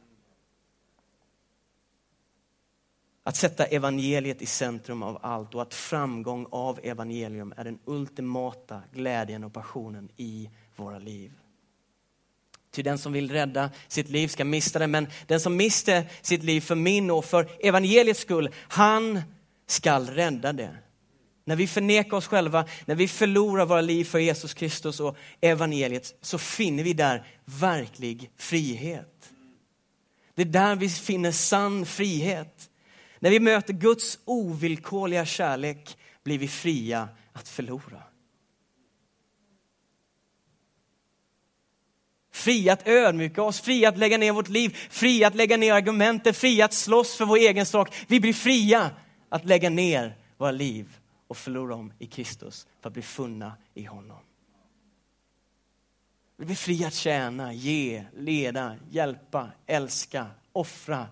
Att 3.24 3.36
sätta 3.36 3.66
evangeliet 3.66 4.42
i 4.42 4.46
centrum 4.46 5.04
av 5.04 5.20
allt 5.22 5.56
och 5.56 5.62
att 5.62 5.74
framgång 5.74 6.48
av 6.52 6.80
evangelium 6.84 7.54
är 7.58 7.64
den 7.64 7.80
ultimata 7.86 8.82
glädjen 8.92 9.44
och 9.44 9.54
passionen 9.54 10.10
i 10.18 10.50
våra 10.76 11.00
liv. 11.00 11.34
Ty 12.76 12.82
den 12.82 12.98
som 12.98 13.14
vill 13.14 13.32
rädda 13.32 13.70
sitt 13.88 14.10
liv 14.10 14.28
ska 14.28 14.46
mista 14.46 14.80
det, 14.80 14.88
men 14.88 15.08
den 15.28 15.40
som 15.40 15.56
mister 15.56 16.10
sitt 16.22 16.44
liv 16.44 16.62
för 16.62 16.76
min 16.76 17.12
och 17.12 17.26
för 17.26 17.50
evangeliets 17.60 18.20
skull, 18.20 18.50
han 18.68 19.22
skall 19.68 20.08
rädda 20.08 20.54
det. 20.54 20.78
När 21.46 21.56
vi 21.56 21.68
förnekar 21.68 22.18
oss 22.18 22.28
själva, 22.28 22.66
när 22.86 22.96
vi 22.96 23.08
förlorar 23.08 23.66
våra 23.66 23.82
liv 23.82 24.06
för 24.06 24.20
Jesus 24.20 24.54
Kristus 24.54 25.00
och 25.00 25.18
evangeliet, 25.42 26.16
så 26.22 26.38
finner 26.38 26.84
vi 26.84 26.94
där 26.94 27.28
verklig 27.46 28.32
frihet. 28.38 29.30
Det 30.36 30.42
är 30.42 30.46
där 30.46 30.76
vi 30.76 30.90
finner 30.90 31.32
sann 31.32 31.86
frihet. 31.86 32.70
När 33.20 33.30
vi 33.30 33.40
möter 33.40 33.74
Guds 33.74 34.20
ovillkorliga 34.26 35.26
kärlek 35.26 35.98
blir 36.24 36.38
vi 36.38 36.48
fria 36.48 37.08
att 37.34 37.48
förlora. 37.48 38.04
Fria 42.36 42.74
att 42.74 42.88
ödmjuka 42.88 43.44
oss, 43.44 43.62
fria 43.62 43.90
att 43.90 43.98
lägga 43.98 44.18
ner 44.18 44.32
vårt 44.32 44.50
liv, 44.50 44.78
fria 44.90 45.28
att 45.28 45.36
lägga 45.36 45.58
ner 45.58 45.74
argumenten, 45.74 46.34
fria 46.34 46.66
att 46.66 46.74
slåss 46.74 47.16
för 47.16 47.26
vår 47.26 47.38
egen 47.38 47.66
sak. 47.66 47.96
Vi 48.08 48.20
blir 48.20 48.34
fria 48.34 48.92
att 49.30 49.46
lägga 49.46 49.70
ner 49.70 50.18
våra 50.38 50.52
liv 50.52 50.98
och 51.28 51.38
förlora 51.38 51.70
dem 51.70 51.94
i 52.00 52.08
Kristus 52.08 52.68
för 52.82 52.90
att 52.90 52.94
bli 52.94 53.02
funna 53.02 53.54
i 53.74 53.84
honom. 53.84 54.18
Vi 56.38 56.46
blir 56.46 56.56
fria 56.56 56.88
att 56.88 56.94
tjäna, 56.94 57.54
ge, 57.54 58.04
leda, 58.18 58.76
hjälpa, 58.90 59.52
älska, 59.66 60.28
offra. 60.54 61.08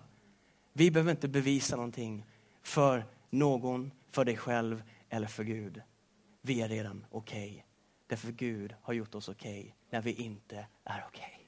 Vi 0.72 0.90
behöver 0.90 1.10
inte 1.10 1.28
bevisa 1.28 1.76
någonting 1.76 2.26
för 2.62 3.04
någon, 3.30 3.90
för 4.10 4.24
dig 4.24 4.36
själv 4.36 4.82
eller 5.10 5.26
för 5.26 5.44
Gud. 5.44 5.82
Vi 6.42 6.60
är 6.60 6.68
redan 6.68 7.06
okej 7.10 7.50
okay 7.50 7.62
Därför 8.06 8.32
Gud 8.32 8.74
har 8.82 8.94
gjort 8.94 9.14
oss 9.14 9.28
okej 9.28 9.60
okay 9.60 9.72
när 9.90 10.00
vi 10.00 10.12
inte 10.12 10.66
är 10.84 11.04
okej. 11.08 11.24
Okay. 11.32 11.44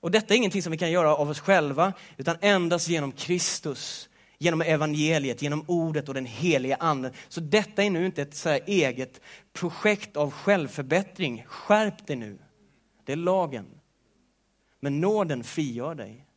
Och 0.00 0.10
detta 0.10 0.34
är 0.34 0.38
ingenting 0.38 0.62
som 0.62 0.72
vi 0.72 0.78
kan 0.78 0.90
göra 0.90 1.16
av 1.16 1.30
oss 1.30 1.40
själva, 1.40 1.92
utan 2.16 2.36
endast 2.40 2.88
genom 2.88 3.12
Kristus, 3.12 4.08
genom 4.38 4.62
evangeliet, 4.62 5.42
genom 5.42 5.64
ordet 5.68 6.08
och 6.08 6.14
den 6.14 6.26
heliga 6.26 6.76
anden. 6.76 7.12
Så 7.28 7.40
detta 7.40 7.82
är 7.82 7.90
nu 7.90 8.06
inte 8.06 8.22
ett 8.22 8.34
så 8.34 8.48
eget 8.50 9.20
projekt 9.52 10.16
av 10.16 10.30
självförbättring. 10.30 11.44
Skärp 11.46 12.06
dig 12.06 12.16
nu. 12.16 12.38
Det 13.04 13.12
är 13.12 13.16
lagen. 13.16 13.66
Men 14.80 15.00
nåden 15.00 15.44
frigör 15.44 15.94
dig. 15.94 16.27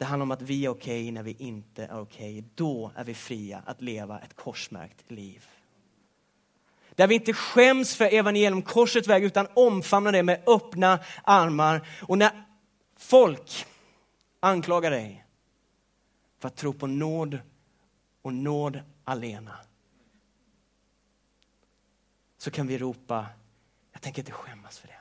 Det 0.00 0.06
handlar 0.06 0.22
om 0.22 0.30
att 0.30 0.42
vi 0.42 0.64
är 0.64 0.68
okej 0.68 1.02
okay 1.02 1.12
när 1.12 1.22
vi 1.22 1.36
inte 1.38 1.84
är 1.84 2.00
okej. 2.00 2.38
Okay. 2.38 2.50
Då 2.54 2.92
är 2.96 3.04
vi 3.04 3.14
fria 3.14 3.62
att 3.66 3.82
leva 3.82 4.20
ett 4.20 4.36
korsmärkt 4.36 5.10
liv. 5.10 5.46
Där 6.94 7.06
vi 7.06 7.14
inte 7.14 7.32
skäms 7.32 7.96
för 7.96 8.04
evangelium, 8.04 8.62
korsets 8.62 9.08
väg, 9.08 9.24
utan 9.24 9.46
omfamnar 9.54 10.12
det 10.12 10.22
med 10.22 10.42
öppna 10.46 10.98
armar. 11.24 11.88
Och 12.02 12.18
när 12.18 12.44
folk 12.96 13.66
anklagar 14.40 14.90
dig 14.90 15.24
för 16.38 16.48
att 16.48 16.56
tro 16.56 16.72
på 16.72 16.86
nåd 16.86 17.38
och 18.22 18.32
nåd 18.32 18.80
alena 19.04 19.56
så 22.38 22.50
kan 22.50 22.66
vi 22.66 22.78
ropa, 22.78 23.26
jag 23.92 24.02
tänker 24.02 24.22
inte 24.22 24.32
skämmas 24.32 24.78
för 24.78 24.88
det. 24.88 24.99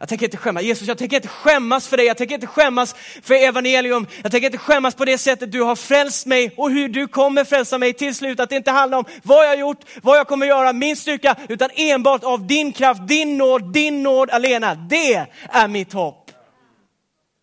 Jag 0.00 0.08
tänker 0.08 0.26
inte 0.26 0.36
skämmas. 0.36 0.62
Jesus, 0.62 0.88
jag 0.88 0.98
tänker 0.98 1.16
inte 1.16 1.28
skämmas 1.28 1.88
för 1.88 1.96
dig. 1.96 2.06
Jag 2.06 2.16
tänker 2.16 2.34
inte 2.34 2.46
skämmas 2.46 2.94
för 3.22 3.34
evangelium. 3.34 4.06
Jag 4.22 4.32
tänker 4.32 4.46
inte 4.46 4.58
skämmas 4.58 4.94
på 4.94 5.04
det 5.04 5.18
sättet 5.18 5.52
du 5.52 5.62
har 5.62 5.76
frälst 5.76 6.26
mig 6.26 6.54
och 6.56 6.70
hur 6.70 6.88
du 6.88 7.08
kommer 7.08 7.44
frälsa 7.44 7.78
mig 7.78 7.92
till 7.92 8.14
slut. 8.14 8.40
Att 8.40 8.50
det 8.50 8.56
inte 8.56 8.70
handlar 8.70 8.98
om 8.98 9.04
vad 9.22 9.44
jag 9.44 9.48
har 9.48 9.56
gjort, 9.56 9.84
vad 10.02 10.18
jag 10.18 10.28
kommer 10.28 10.46
göra, 10.46 10.72
min 10.72 10.96
styrka, 10.96 11.36
utan 11.48 11.70
enbart 11.74 12.24
av 12.24 12.46
din 12.46 12.72
kraft, 12.72 13.08
din 13.08 13.38
nåd, 13.38 13.72
din 13.72 14.02
nåd 14.02 14.30
alena. 14.30 14.74
Det 14.74 15.26
är 15.48 15.68
mitt 15.68 15.92
hopp. 15.92 16.30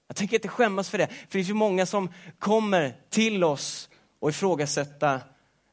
Jag 0.07 0.15
tänker 0.15 0.35
inte 0.35 0.47
skämmas 0.47 0.89
för 0.89 0.97
det. 0.97 1.07
För 1.07 1.15
det 1.25 1.31
finns 1.31 1.49
ju 1.49 1.53
många 1.53 1.85
som 1.85 2.13
kommer 2.39 2.93
till 3.09 3.43
oss 3.43 3.89
och 4.19 4.29
ifrågasätter, 4.29 5.19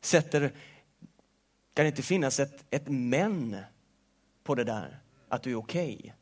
sätter, 0.02 0.40
kan 1.74 1.84
det 1.84 1.86
inte 1.86 2.02
finnas 2.02 2.40
ett, 2.40 2.64
ett 2.70 2.88
men 2.88 3.56
på 4.44 4.54
det 4.54 4.64
där, 4.64 4.98
att 5.28 5.42
du 5.42 5.50
är 5.50 5.56
okej? 5.56 5.96
Okay? 5.98 6.12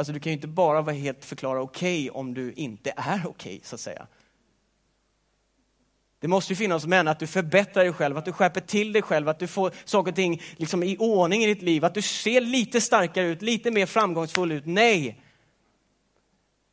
Alltså 0.00 0.12
du 0.12 0.20
kan 0.20 0.30
ju 0.30 0.34
inte 0.34 0.48
bara 0.48 0.82
vara 0.82 0.96
helt 0.96 1.24
förklara 1.24 1.62
okej 1.62 2.10
okay 2.10 2.20
om 2.20 2.34
du 2.34 2.52
inte 2.52 2.92
är 2.96 3.20
okej, 3.26 3.28
okay, 3.28 3.60
så 3.62 3.74
att 3.74 3.80
säga. 3.80 4.06
Det 6.18 6.28
måste 6.28 6.52
ju 6.52 6.56
finnas 6.56 6.86
män 6.86 7.08
att 7.08 7.18
du 7.18 7.26
förbättrar 7.26 7.84
dig 7.84 7.92
själv, 7.92 8.16
att 8.16 8.24
du 8.24 8.32
skärper 8.32 8.60
till 8.60 8.92
dig 8.92 9.02
själv, 9.02 9.28
att 9.28 9.38
du 9.38 9.46
får 9.46 9.72
saker 9.84 10.10
och 10.10 10.16
ting 10.16 10.42
liksom 10.56 10.82
i 10.82 10.96
ordning 10.98 11.42
i 11.42 11.46
ditt 11.46 11.62
liv, 11.62 11.84
att 11.84 11.94
du 11.94 12.02
ser 12.02 12.40
lite 12.40 12.80
starkare 12.80 13.26
ut, 13.26 13.42
lite 13.42 13.70
mer 13.70 13.86
framgångsfull 13.86 14.52
ut. 14.52 14.66
Nej! 14.66 15.22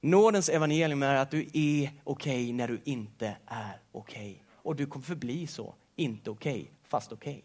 Nådens 0.02 0.50
evangelium 0.50 1.04
är 1.04 1.16
att 1.16 1.32
du 1.32 1.40
är 1.40 1.46
okej 1.52 1.92
okay 2.04 2.54
när 2.54 2.68
du 2.68 2.82
inte 2.84 3.38
är 3.46 3.80
okej. 3.92 4.44
Och 4.54 4.76
du 4.76 4.86
kommer 4.86 5.06
förbli 5.06 5.48
så, 5.48 5.76
inte 5.96 6.30
okej, 6.30 6.72
fast 6.84 7.12
okej. 7.12 7.44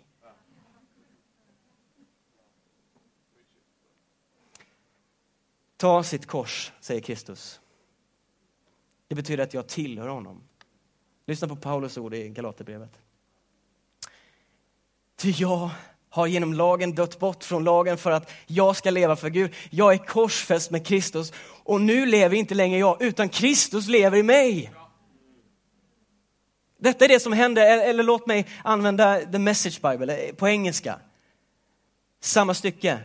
Ta 5.82 6.02
sitt 6.02 6.26
kors, 6.26 6.72
säger 6.80 7.00
Kristus. 7.00 7.60
Det 9.08 9.14
betyder 9.14 9.44
att 9.44 9.54
jag 9.54 9.66
tillhör 9.66 10.08
honom. 10.08 10.42
Lyssna 11.26 11.48
på 11.48 11.56
Paulus 11.56 11.98
ord 11.98 12.14
i 12.14 12.28
Galaterbrevet. 12.28 12.90
Ty 15.16 15.30
jag 15.36 15.70
har 16.10 16.26
genom 16.26 16.54
lagen 16.54 16.94
dött 16.94 17.18
bort 17.18 17.44
från 17.44 17.64
lagen 17.64 17.98
för 17.98 18.10
att 18.10 18.30
jag 18.46 18.76
ska 18.76 18.90
leva 18.90 19.16
för 19.16 19.28
Gud. 19.28 19.54
Jag 19.70 19.92
är 19.92 19.98
korsfäst 19.98 20.70
med 20.70 20.86
Kristus 20.86 21.32
och 21.64 21.80
nu 21.80 22.06
lever 22.06 22.36
inte 22.36 22.54
längre 22.54 22.78
jag, 22.78 23.02
utan 23.02 23.28
Kristus 23.28 23.88
lever 23.88 24.18
i 24.18 24.22
mig. 24.22 24.72
Detta 26.78 27.04
är 27.04 27.08
det 27.08 27.20
som 27.20 27.32
händer, 27.32 27.88
eller 27.88 28.02
låt 28.02 28.26
mig 28.26 28.46
använda 28.64 29.20
the 29.20 29.38
message 29.38 29.80
bible 29.82 30.28
eh, 30.28 30.34
på 30.34 30.48
engelska. 30.48 30.98
Samma 32.20 32.54
stycke. 32.54 33.00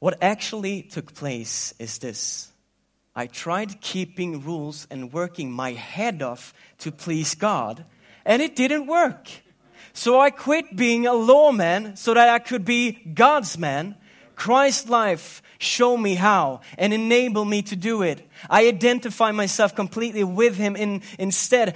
What 0.00 0.18
actually 0.22 0.82
took 0.82 1.14
place 1.14 1.72
is 1.78 1.98
this 1.98 2.50
I 3.14 3.26
tried 3.26 3.80
keeping 3.80 4.42
rules 4.42 4.86
and 4.90 5.12
working 5.12 5.52
my 5.52 5.72
head 5.72 6.22
off 6.22 6.52
to 6.78 6.90
please 6.90 7.34
God, 7.34 7.84
and 8.24 8.42
it 8.42 8.56
didn't 8.56 8.86
work. 8.86 9.28
So 9.92 10.20
I 10.20 10.30
quit 10.30 10.76
being 10.76 11.06
a 11.06 11.12
lawman 11.12 11.96
so 11.96 12.14
that 12.14 12.28
I 12.28 12.38
could 12.38 12.64
be 12.64 12.92
God's 12.92 13.58
man. 13.58 13.96
Christ's 14.36 14.88
life 14.88 15.42
show 15.58 15.96
me 15.96 16.14
how 16.14 16.60
and 16.78 16.94
enable 16.94 17.44
me 17.44 17.60
to 17.62 17.76
do 17.76 18.02
it. 18.02 18.26
I 18.48 18.68
identify 18.68 19.32
myself 19.32 19.74
completely 19.74 20.24
with 20.24 20.56
him 20.56 20.76
in, 20.76 21.02
instead. 21.18 21.74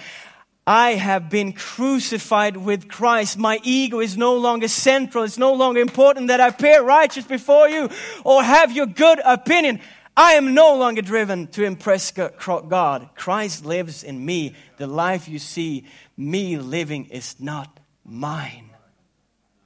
I 0.66 0.92
have 0.92 1.28
been 1.28 1.52
crucified 1.52 2.56
with 2.56 2.88
Christ. 2.88 3.36
My 3.36 3.60
ego 3.62 4.00
is 4.00 4.16
no 4.16 4.36
longer 4.36 4.68
central. 4.68 5.24
It's 5.24 5.36
no 5.36 5.52
longer 5.52 5.80
important 5.80 6.28
that 6.28 6.40
I 6.40 6.48
appear 6.48 6.82
righteous 6.82 7.26
before 7.26 7.68
you 7.68 7.90
or 8.24 8.42
have 8.42 8.72
your 8.72 8.86
good 8.86 9.20
opinion. 9.24 9.80
I 10.16 10.34
am 10.34 10.54
no 10.54 10.76
longer 10.76 11.02
driven 11.02 11.48
to 11.48 11.64
impress 11.64 12.10
God. 12.12 13.10
Christ 13.14 13.66
lives 13.66 14.04
in 14.04 14.24
me. 14.24 14.54
The 14.78 14.86
life 14.86 15.28
you 15.28 15.38
see 15.38 15.84
me 16.16 16.56
living 16.56 17.06
is 17.06 17.36
not 17.38 17.78
mine, 18.02 18.70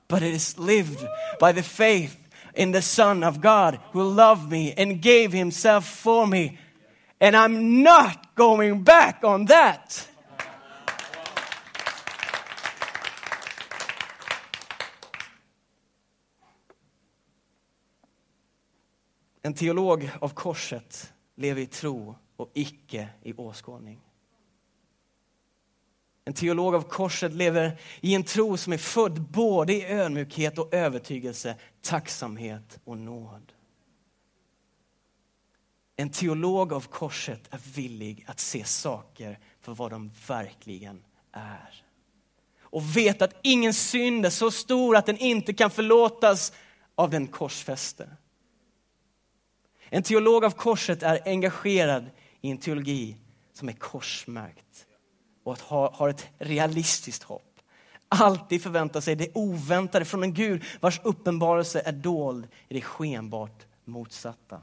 but 0.09 0.23
it 0.23 0.35
is 0.35 0.59
lived 0.59 1.07
by 1.39 1.53
the 1.53 1.63
faith 1.63 2.19
in 2.55 2.73
the 2.73 2.83
Son 2.83 3.23
of 3.23 3.41
God 3.41 3.79
who 3.93 4.03
loved 4.03 4.51
me 4.51 4.75
and 4.77 5.01
gave 5.01 5.33
himself 5.33 5.87
for 5.87 6.27
me. 6.27 6.59
And 7.21 7.37
I'm 7.37 7.85
not 7.85 8.35
going 8.35 8.83
back 8.83 9.23
on 9.23 9.45
that. 9.45 10.08
En 19.49 19.55
teolog 19.55 20.11
av 20.21 20.29
korset 20.29 21.13
lever 21.37 21.63
i 21.63 21.67
tro 21.67 22.15
och 22.37 22.51
icke 22.55 23.09
i 23.23 23.33
åskådning. 23.33 24.01
En 26.25 26.33
teolog 26.33 26.75
av 26.75 26.83
korset 26.83 27.33
lever 27.33 27.81
i 28.01 28.15
en 28.15 28.25
tro 28.25 28.57
som 28.57 28.73
är 28.73 28.79
född 28.79 29.21
både 29.21 29.73
i 29.73 29.87
ödmjukhet 29.87 30.59
och 30.59 30.75
övertygelse, 30.75 31.57
tacksamhet 31.81 32.81
och 32.85 32.99
nåd. 32.99 33.53
En 35.97 36.11
teolog 36.11 36.73
av 36.73 36.81
korset 36.81 37.43
är 37.51 37.61
villig 37.75 38.25
att 38.29 38.41
se 38.41 38.65
saker 38.65 39.39
för 39.61 39.75
vad 39.75 39.91
de 39.91 40.11
verkligen 40.29 41.05
är. 41.33 41.85
Och 42.61 42.97
vet 42.97 43.23
att 43.23 43.37
ingen 43.43 43.75
synd 43.75 44.27
är 44.27 44.31
så 44.31 44.51
stor 44.51 44.97
att 44.97 45.07
den 45.07 45.19
inte 45.19 45.55
kan 45.55 45.71
förlåtas 45.71 46.53
av 46.95 47.11
den 47.11 47.27
korsfäste. 47.27 48.09
En 49.91 50.03
teolog 50.03 50.45
av 50.45 50.51
korset 50.51 51.03
är 51.03 51.21
engagerad 51.25 52.11
i 52.41 52.51
en 52.51 52.59
teologi 52.59 53.17
som 53.53 53.69
är 53.69 53.73
korsmärkt 53.73 54.87
och 55.45 55.53
att 55.53 55.61
ha, 55.61 55.95
har 55.95 56.09
ett 56.09 56.27
realistiskt 56.39 57.23
hopp. 57.23 57.61
Alltid 58.09 58.63
förväntar 58.63 59.01
sig 59.01 59.15
det 59.15 59.37
oväntade 59.37 60.05
från 60.05 60.23
en 60.23 60.35
Gud 60.35 60.65
vars 60.81 61.01
uppenbarelse 61.05 61.83
är 61.85 61.93
dold 61.93 62.49
i 62.69 62.75
det 62.75 62.81
skenbart 62.81 63.67
motsatta. 63.85 64.63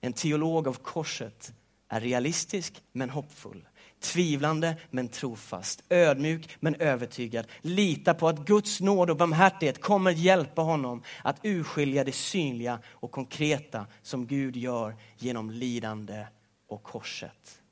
En 0.00 0.12
teolog 0.12 0.68
av 0.68 0.74
korset 0.74 1.52
är 1.88 2.00
realistisk 2.00 2.82
men 2.92 3.10
hoppfull. 3.10 3.68
Tvivlande 4.00 4.76
men 4.90 5.08
trofast, 5.08 5.82
ödmjuk 5.88 6.56
men 6.60 6.74
övertygad. 6.74 7.46
Lita 7.60 8.14
på 8.14 8.28
att 8.28 8.38
Guds 8.38 8.80
nåd 8.80 9.10
och 9.10 9.16
barmhärtighet 9.16 9.80
kommer 9.80 10.10
hjälpa 10.10 10.62
honom 10.62 11.02
att 11.24 11.40
urskilja 11.42 12.04
det 12.04 12.12
synliga 12.12 12.80
och 12.86 13.10
konkreta 13.10 13.86
som 14.02 14.26
Gud 14.26 14.56
gör 14.56 14.96
genom 15.16 15.50
lidande 15.50 16.26
och 16.66 16.82
korset. 16.82 17.62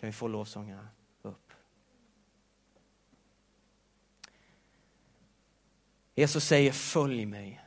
Kan 0.00 0.06
vi 0.06 0.12
få 0.12 0.28
lovsångarna 0.28 0.88
upp? 1.22 1.52
Jesus 6.14 6.44
säger 6.44 6.72
följ 6.72 7.26
mig. 7.26 7.64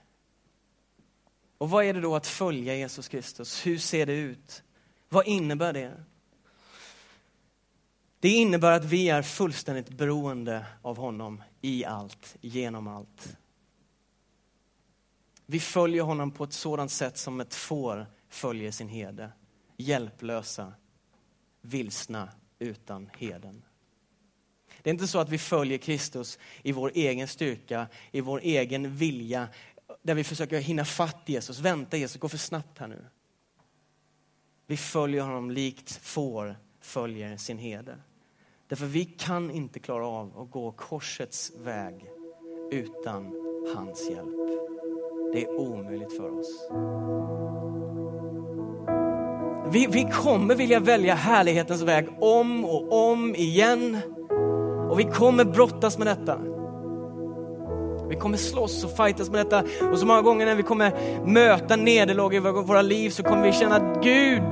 Och 1.57 1.69
vad 1.69 1.85
är 1.85 1.93
det 1.93 2.01
då 2.01 2.15
att 2.15 2.27
följa 2.27 2.75
Jesus 2.75 3.07
Kristus? 3.07 3.65
Hur 3.65 3.77
ser 3.77 4.05
det 4.05 4.13
ut? 4.13 4.63
Vad 5.09 5.27
innebär 5.27 5.73
det? 5.73 6.03
Det 8.23 8.29
innebär 8.29 8.71
att 8.71 8.85
vi 8.85 9.09
är 9.09 9.21
fullständigt 9.21 9.89
beroende 9.89 10.65
av 10.81 10.97
honom 10.97 11.43
i 11.61 11.85
allt, 11.85 12.35
genom 12.41 12.87
allt. 12.87 13.37
Vi 15.45 15.59
följer 15.59 16.03
honom 16.03 16.31
på 16.31 16.43
ett 16.43 16.53
sådant 16.53 16.91
sätt 16.91 17.17
som 17.17 17.41
ett 17.41 17.55
får 17.55 18.07
följer 18.29 18.71
sin 18.71 18.87
herde. 18.87 19.31
Hjälplösa, 19.77 20.73
vilsna, 21.61 22.29
utan 22.59 23.09
heden. 23.17 23.63
Det 24.81 24.89
är 24.89 24.93
inte 24.93 25.07
så 25.07 25.19
att 25.19 25.29
vi 25.29 25.37
följer 25.37 25.77
Kristus 25.77 26.39
i 26.61 26.71
vår 26.71 26.91
egen 26.95 27.27
styrka, 27.27 27.87
i 28.11 28.21
vår 28.21 28.39
egen 28.43 28.95
vilja, 28.95 29.47
där 30.01 30.13
vi 30.13 30.23
försöker 30.23 30.59
hinna 30.59 30.85
fatt 30.85 31.23
Jesus. 31.25 31.59
Vänta 31.59 31.97
Jesus, 31.97 32.21
gå 32.21 32.29
för 32.29 32.37
snabbt 32.37 32.77
här 32.77 32.87
nu. 32.87 33.05
Vi 34.67 34.77
följer 34.77 35.21
honom 35.21 35.51
likt 35.51 35.91
får 35.91 36.57
följer 36.85 37.37
sin 37.37 37.57
herde. 37.57 37.97
Därför 38.73 38.85
vi 38.85 39.05
kan 39.05 39.51
inte 39.51 39.79
klara 39.79 40.07
av 40.07 40.39
att 40.39 40.51
gå 40.51 40.71
korsets 40.71 41.51
väg 41.63 42.05
utan 42.71 43.31
hans 43.75 44.09
hjälp. 44.09 44.49
Det 45.33 45.43
är 45.43 45.59
omöjligt 45.59 46.17
för 46.17 46.39
oss. 46.39 46.69
Vi, 49.71 49.87
vi 49.87 50.11
kommer 50.11 50.55
vilja 50.55 50.79
välja 50.79 51.15
härlighetens 51.15 51.81
väg 51.81 52.07
om 52.21 52.65
och 52.65 53.09
om 53.09 53.35
igen. 53.35 53.97
Och 54.89 54.99
vi 54.99 55.03
kommer 55.03 55.45
brottas 55.45 55.97
med 55.97 56.07
detta. 56.07 56.37
Vi 58.09 58.15
kommer 58.15 58.37
slåss 58.37 58.83
och 58.83 58.97
fightas 58.97 59.29
med 59.29 59.45
detta. 59.45 59.63
Och 59.91 59.99
så 59.99 60.05
många 60.05 60.21
gånger 60.21 60.45
när 60.45 60.55
vi 60.55 60.63
kommer 60.63 60.91
möta 61.25 61.75
nederlag 61.75 62.35
i 62.35 62.39
våra 62.39 62.81
liv 62.81 63.09
så 63.09 63.23
kommer 63.23 63.43
vi 63.43 63.51
känna 63.51 63.75
att 63.75 64.03
Gud, 64.03 64.43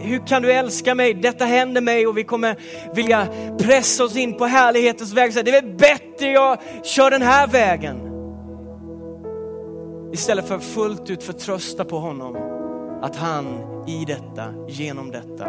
hur 0.00 0.26
kan 0.26 0.42
du 0.42 0.52
älska 0.52 0.94
mig? 0.94 1.14
Detta 1.14 1.44
händer 1.44 1.80
mig 1.80 2.06
och 2.06 2.18
vi 2.18 2.24
kommer 2.24 2.56
vilja 2.94 3.28
pressa 3.58 4.04
oss 4.04 4.16
in 4.16 4.34
på 4.34 4.44
härlighetens 4.44 5.12
väg. 5.12 5.32
Så 5.32 5.42
det 5.42 5.50
är 5.50 5.62
väl 5.62 5.76
bättre 5.76 6.26
jag 6.26 6.58
kör 6.82 7.10
den 7.10 7.22
här 7.22 7.46
vägen. 7.46 8.06
Istället 10.12 10.48
för 10.48 10.58
fullt 10.58 11.10
ut 11.10 11.22
förtrösta 11.22 11.84
på 11.84 11.98
honom 11.98 12.36
att 13.02 13.16
han 13.16 13.46
i 13.86 14.04
detta, 14.04 14.54
genom 14.68 15.10
detta, 15.10 15.46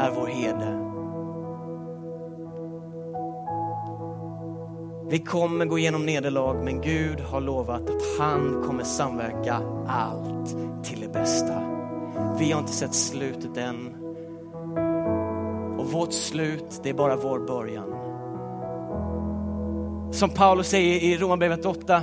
är 0.00 0.10
vår 0.10 0.26
herde. 0.26 0.78
Vi 5.10 5.18
kommer 5.18 5.64
gå 5.64 5.78
igenom 5.78 6.06
nederlag, 6.06 6.64
men 6.64 6.80
Gud 6.80 7.20
har 7.20 7.40
lovat 7.40 7.90
att 7.90 8.18
han 8.18 8.62
kommer 8.66 8.84
samverka 8.84 9.60
allt 9.86 10.56
till 10.84 11.00
det 11.00 11.12
bästa. 11.12 11.71
Vi 12.38 12.52
har 12.52 12.60
inte 12.60 12.72
sett 12.72 12.94
slutet 12.94 13.56
än. 13.56 13.94
Och 15.78 15.92
vårt 15.92 16.12
slut, 16.12 16.80
det 16.82 16.90
är 16.90 16.94
bara 16.94 17.16
vår 17.16 17.38
början. 17.38 17.94
Som 20.12 20.30
Paulus 20.30 20.68
säger 20.68 21.00
i 21.00 21.16
Romarbrevet 21.16 21.66
8, 21.66 22.02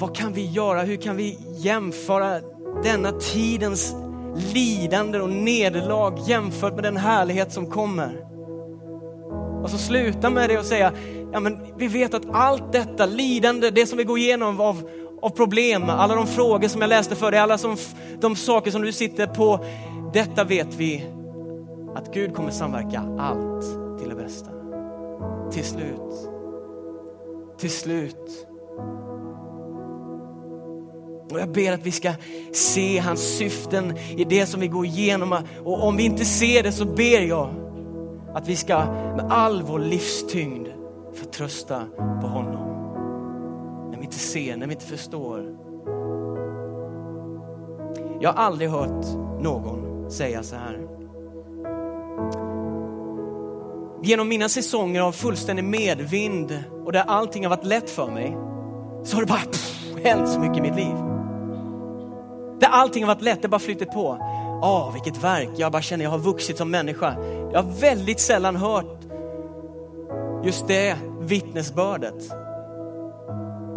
vad 0.00 0.16
kan 0.16 0.32
vi 0.32 0.46
göra? 0.46 0.82
Hur 0.82 0.96
kan 0.96 1.16
vi 1.16 1.38
jämföra 1.56 2.40
denna 2.82 3.12
tidens 3.12 3.96
lidande 4.54 5.20
och 5.20 5.30
nederlag 5.30 6.18
jämfört 6.26 6.74
med 6.74 6.84
den 6.84 6.96
härlighet 6.96 7.52
som 7.52 7.70
kommer? 7.70 8.26
Och 9.62 9.70
så 9.70 9.78
sluta 9.78 10.30
med 10.30 10.50
det 10.50 10.58
och 10.58 10.64
säga, 10.64 10.92
ja 11.32 11.40
men 11.40 11.58
vi 11.76 11.88
vet 11.88 12.14
att 12.14 12.30
allt 12.32 12.72
detta 12.72 13.06
lidande, 13.06 13.70
det 13.70 13.86
som 13.86 13.98
vi 13.98 14.04
går 14.04 14.18
igenom 14.18 14.60
av, 14.60 14.90
av 15.22 15.30
problem, 15.30 15.90
alla 15.90 16.14
de 16.14 16.26
frågor 16.26 16.68
som 16.68 16.80
jag 16.80 16.88
läste 16.88 17.16
för 17.16 17.30
dig, 17.30 17.40
alla 17.40 17.58
som, 17.58 17.76
de 18.20 18.36
saker 18.36 18.70
som 18.70 18.82
du 18.82 18.92
sitter 18.92 19.26
på, 19.26 19.64
detta 20.12 20.44
vet 20.44 20.74
vi 20.74 21.06
att 21.94 22.14
Gud 22.14 22.34
kommer 22.34 22.50
samverka 22.50 23.02
allt 23.18 23.64
till 23.98 24.08
det 24.08 24.14
bästa. 24.14 24.50
Till 25.52 25.64
slut. 25.64 26.30
Till 27.58 27.70
slut. 27.70 28.46
Och 31.30 31.40
jag 31.40 31.52
ber 31.52 31.72
att 31.72 31.86
vi 31.86 31.92
ska 31.92 32.12
se 32.52 32.98
hans 32.98 33.36
syften 33.38 33.96
i 34.16 34.24
det 34.24 34.46
som 34.46 34.60
vi 34.60 34.68
går 34.68 34.86
igenom. 34.86 35.36
Och 35.64 35.84
om 35.84 35.96
vi 35.96 36.04
inte 36.04 36.24
ser 36.24 36.62
det 36.62 36.72
så 36.72 36.84
ber 36.84 37.20
jag 37.20 37.48
att 38.34 38.48
vi 38.48 38.56
ska 38.56 38.76
med 39.16 39.26
all 39.30 39.62
vår 39.62 39.78
livstyngd 39.78 40.68
förtrösta 41.14 41.82
på 41.96 42.26
honom. 42.26 42.75
När 44.06 44.10
vi 44.10 44.14
inte 44.14 44.24
ser, 44.24 44.56
när 44.56 44.66
vi 44.66 44.72
inte 44.72 44.86
förstår. 44.86 45.56
Jag 48.20 48.32
har 48.32 48.44
aldrig 48.44 48.70
hört 48.70 49.06
någon 49.40 50.10
säga 50.10 50.42
så 50.42 50.56
här. 50.56 50.80
Genom 54.02 54.28
mina 54.28 54.48
säsonger 54.48 55.00
av 55.00 55.12
fullständig 55.12 55.64
medvind 55.64 56.64
och 56.84 56.92
där 56.92 57.04
allting 57.06 57.44
har 57.44 57.50
varit 57.50 57.64
lätt 57.64 57.90
för 57.90 58.10
mig 58.10 58.36
så 59.04 59.16
har 59.16 59.20
det 59.20 59.26
bara 59.26 59.40
pff, 59.40 60.04
hänt 60.04 60.28
så 60.28 60.40
mycket 60.40 60.58
i 60.58 60.60
mitt 60.60 60.76
liv. 60.76 60.96
Där 62.60 62.68
allting 62.68 63.04
har 63.04 63.14
varit 63.14 63.22
lätt, 63.22 63.42
det 63.42 63.48
bara 63.48 63.58
flyttat 63.58 63.90
på. 63.90 64.18
Åh, 64.62 64.92
vilket 64.92 65.24
verk, 65.24 65.50
jag 65.56 65.72
bara 65.72 65.82
känner 65.82 66.04
jag 66.04 66.10
har 66.10 66.18
vuxit 66.18 66.56
som 66.56 66.70
människa. 66.70 67.16
Jag 67.52 67.62
har 67.62 67.80
väldigt 67.80 68.20
sällan 68.20 68.56
hört 68.56 69.00
just 70.44 70.68
det 70.68 70.96
vittnesbördet. 71.20 72.45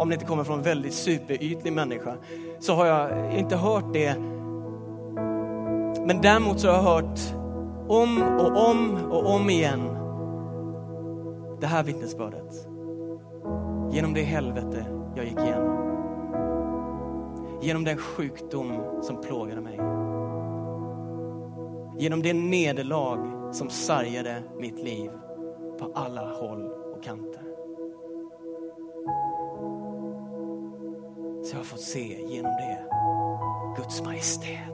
Om 0.00 0.08
det 0.08 0.14
inte 0.14 0.26
kommer 0.26 0.44
från 0.44 0.58
en 0.58 0.64
väldigt 0.64 0.94
superytlig 0.94 1.72
människa 1.72 2.16
så 2.58 2.74
har 2.74 2.86
jag 2.86 3.32
inte 3.34 3.56
hört 3.56 3.92
det. 3.92 4.14
Men 6.06 6.20
däremot 6.22 6.60
så 6.60 6.68
har 6.68 6.74
jag 6.74 6.82
hört 6.82 7.20
om 7.88 8.22
och 8.22 8.70
om 8.70 9.10
och 9.10 9.34
om 9.34 9.50
igen 9.50 9.80
det 11.60 11.66
här 11.66 11.82
vittnesbördet. 11.82 12.66
Genom 13.92 14.14
det 14.14 14.22
helvete 14.22 14.86
jag 15.16 15.24
gick 15.24 15.38
igenom. 15.38 15.76
Genom 17.62 17.84
den 17.84 17.96
sjukdom 17.96 18.82
som 19.02 19.20
plågade 19.20 19.60
mig. 19.60 19.80
Genom 21.98 22.22
det 22.22 22.32
nederlag 22.32 23.18
som 23.52 23.70
sargade 23.70 24.42
mitt 24.58 24.84
liv 24.84 25.10
på 25.78 25.92
alla 25.94 26.32
håll 26.32 26.72
och 26.96 27.02
kanter. 27.02 27.49
Så 31.42 31.54
jag 31.54 31.58
har 31.58 31.64
fått 31.64 31.80
se 31.80 32.18
genom 32.26 32.52
det 32.52 32.78
Guds 33.76 34.02
majestät. 34.02 34.70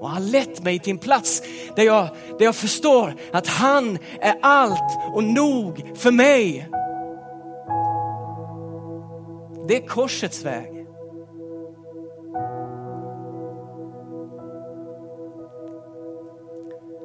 Och 0.00 0.08
han 0.08 0.22
har 0.22 0.30
lett 0.30 0.62
mig 0.64 0.78
till 0.78 0.90
en 0.90 0.98
plats 0.98 1.42
där 1.76 1.82
jag, 1.82 2.08
där 2.38 2.44
jag 2.44 2.56
förstår 2.56 3.14
att 3.32 3.46
han 3.46 3.98
är 4.20 4.34
allt 4.42 4.98
och 5.14 5.24
nog 5.24 5.92
för 5.94 6.10
mig. 6.10 6.68
Det 9.68 9.76
är 9.76 9.86
korsets 9.86 10.44
väg. 10.44 10.86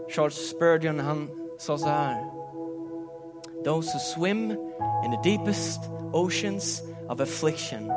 Charles 0.09 0.49
Spurgeon 0.49 0.99
han 0.99 1.29
sa 1.59 1.77
så 1.77 1.87
här. 1.87 2.23
Those 3.65 3.93
who 3.93 3.99
swim 3.99 4.51
in 5.05 5.11
the 5.11 5.29
deepest 5.29 5.79
oceans 6.13 6.81
of 7.09 7.21
affliction 7.21 7.91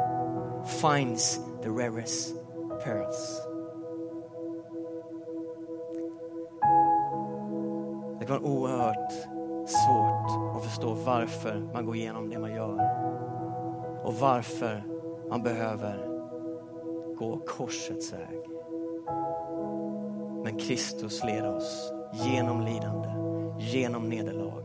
finds 0.81 1.41
the 1.63 1.71
rarest 1.71 2.35
pearls. 2.85 3.43
Det 8.21 8.27
kan 8.27 8.43
vara 8.43 8.53
oerhört 8.53 9.13
svårt 9.69 10.57
att 10.57 10.65
förstå 10.65 10.95
varför 10.95 11.71
man 11.73 11.87
går 11.87 11.97
igenom 11.97 12.31
det 12.31 12.39
man 12.39 12.55
gör 12.55 12.81
och 14.05 14.15
varför 14.15 14.85
man 15.29 15.43
behöver 15.43 16.09
gå 17.19 17.39
korsets 17.47 18.13
väg. 18.13 18.41
Men 20.45 20.59
Kristus 20.59 21.25
leder 21.25 21.57
oss 21.57 21.93
genom 22.13 22.61
lidande, 22.61 23.09
genom 23.59 24.09
nederlag 24.09 24.65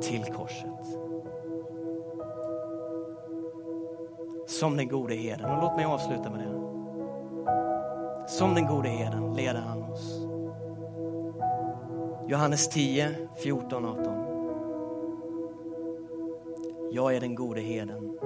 till 0.00 0.24
korset. 0.24 1.01
Som 4.62 4.76
den 4.76 4.88
gode 4.88 5.14
herden. 5.14 5.50
Och 5.50 5.62
låt 5.62 5.76
mig 5.76 5.84
avsluta 5.84 6.30
med 6.30 6.40
det. 6.40 6.52
Som 8.28 8.54
den 8.54 8.66
gode 8.66 8.88
herden 8.88 9.34
leder 9.34 9.60
han 9.60 9.82
oss. 9.82 10.26
Johannes 12.28 12.68
10, 12.68 13.08
14, 13.42 13.84
18. 13.84 14.04
Jag 16.92 17.16
är 17.16 17.20
den 17.20 17.34
gode 17.34 17.60
herden 17.60 18.18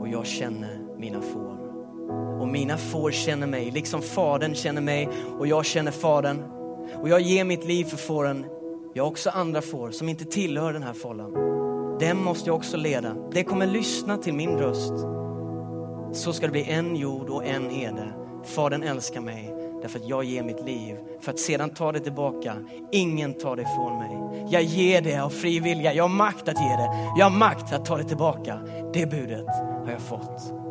och 0.00 0.08
jag 0.08 0.26
känner 0.26 0.80
mina 0.98 1.20
får. 1.20 1.58
Och 2.40 2.48
mina 2.48 2.76
får 2.76 3.10
känner 3.10 3.46
mig, 3.46 3.70
liksom 3.70 4.02
Fadern 4.02 4.54
känner 4.54 4.82
mig 4.82 5.08
och 5.38 5.46
jag 5.46 5.64
känner 5.64 5.90
Fadern. 5.90 6.42
Och 7.02 7.08
jag 7.08 7.20
ger 7.20 7.44
mitt 7.44 7.64
liv 7.64 7.84
för 7.84 7.96
fåren. 7.96 8.46
Jag 8.94 9.04
har 9.04 9.10
också 9.10 9.30
andra 9.30 9.62
får 9.62 9.90
som 9.90 10.08
inte 10.08 10.24
tillhör 10.24 10.72
den 10.72 10.82
här 10.82 10.92
fållan. 10.92 11.32
Den 12.00 12.24
måste 12.24 12.48
jag 12.48 12.56
också 12.56 12.76
leda. 12.76 13.16
Det 13.32 13.44
kommer 13.44 13.66
lyssna 13.66 14.16
till 14.16 14.34
min 14.34 14.58
röst. 14.58 15.17
Så 16.12 16.32
ska 16.32 16.46
det 16.46 16.52
bli 16.52 16.70
en 16.70 16.96
jord 16.96 17.28
och 17.28 17.44
en 17.46 17.70
herde. 17.70 18.12
Fadern 18.44 18.82
älskar 18.82 19.20
mig 19.20 19.54
därför 19.82 19.98
att 19.98 20.08
jag 20.08 20.24
ger 20.24 20.42
mitt 20.42 20.64
liv 20.64 20.96
för 21.20 21.32
att 21.32 21.38
sedan 21.38 21.70
ta 21.70 21.92
det 21.92 22.00
tillbaka. 22.00 22.56
Ingen 22.92 23.34
tar 23.34 23.56
det 23.56 23.62
ifrån 23.62 23.98
mig. 23.98 24.46
Jag 24.50 24.62
ger 24.62 25.02
det 25.02 25.18
av 25.18 25.30
fri 25.30 25.60
vilja. 25.60 25.92
Jag 25.92 26.04
har 26.04 26.08
makt 26.08 26.48
att 26.48 26.60
ge 26.60 26.76
det. 26.76 26.90
Jag 27.16 27.30
har 27.30 27.38
makt 27.38 27.72
att 27.72 27.84
ta 27.84 27.96
det 27.96 28.04
tillbaka. 28.04 28.60
Det 28.92 29.10
budet 29.10 29.46
har 29.84 29.90
jag 29.90 30.00
fått 30.00 30.67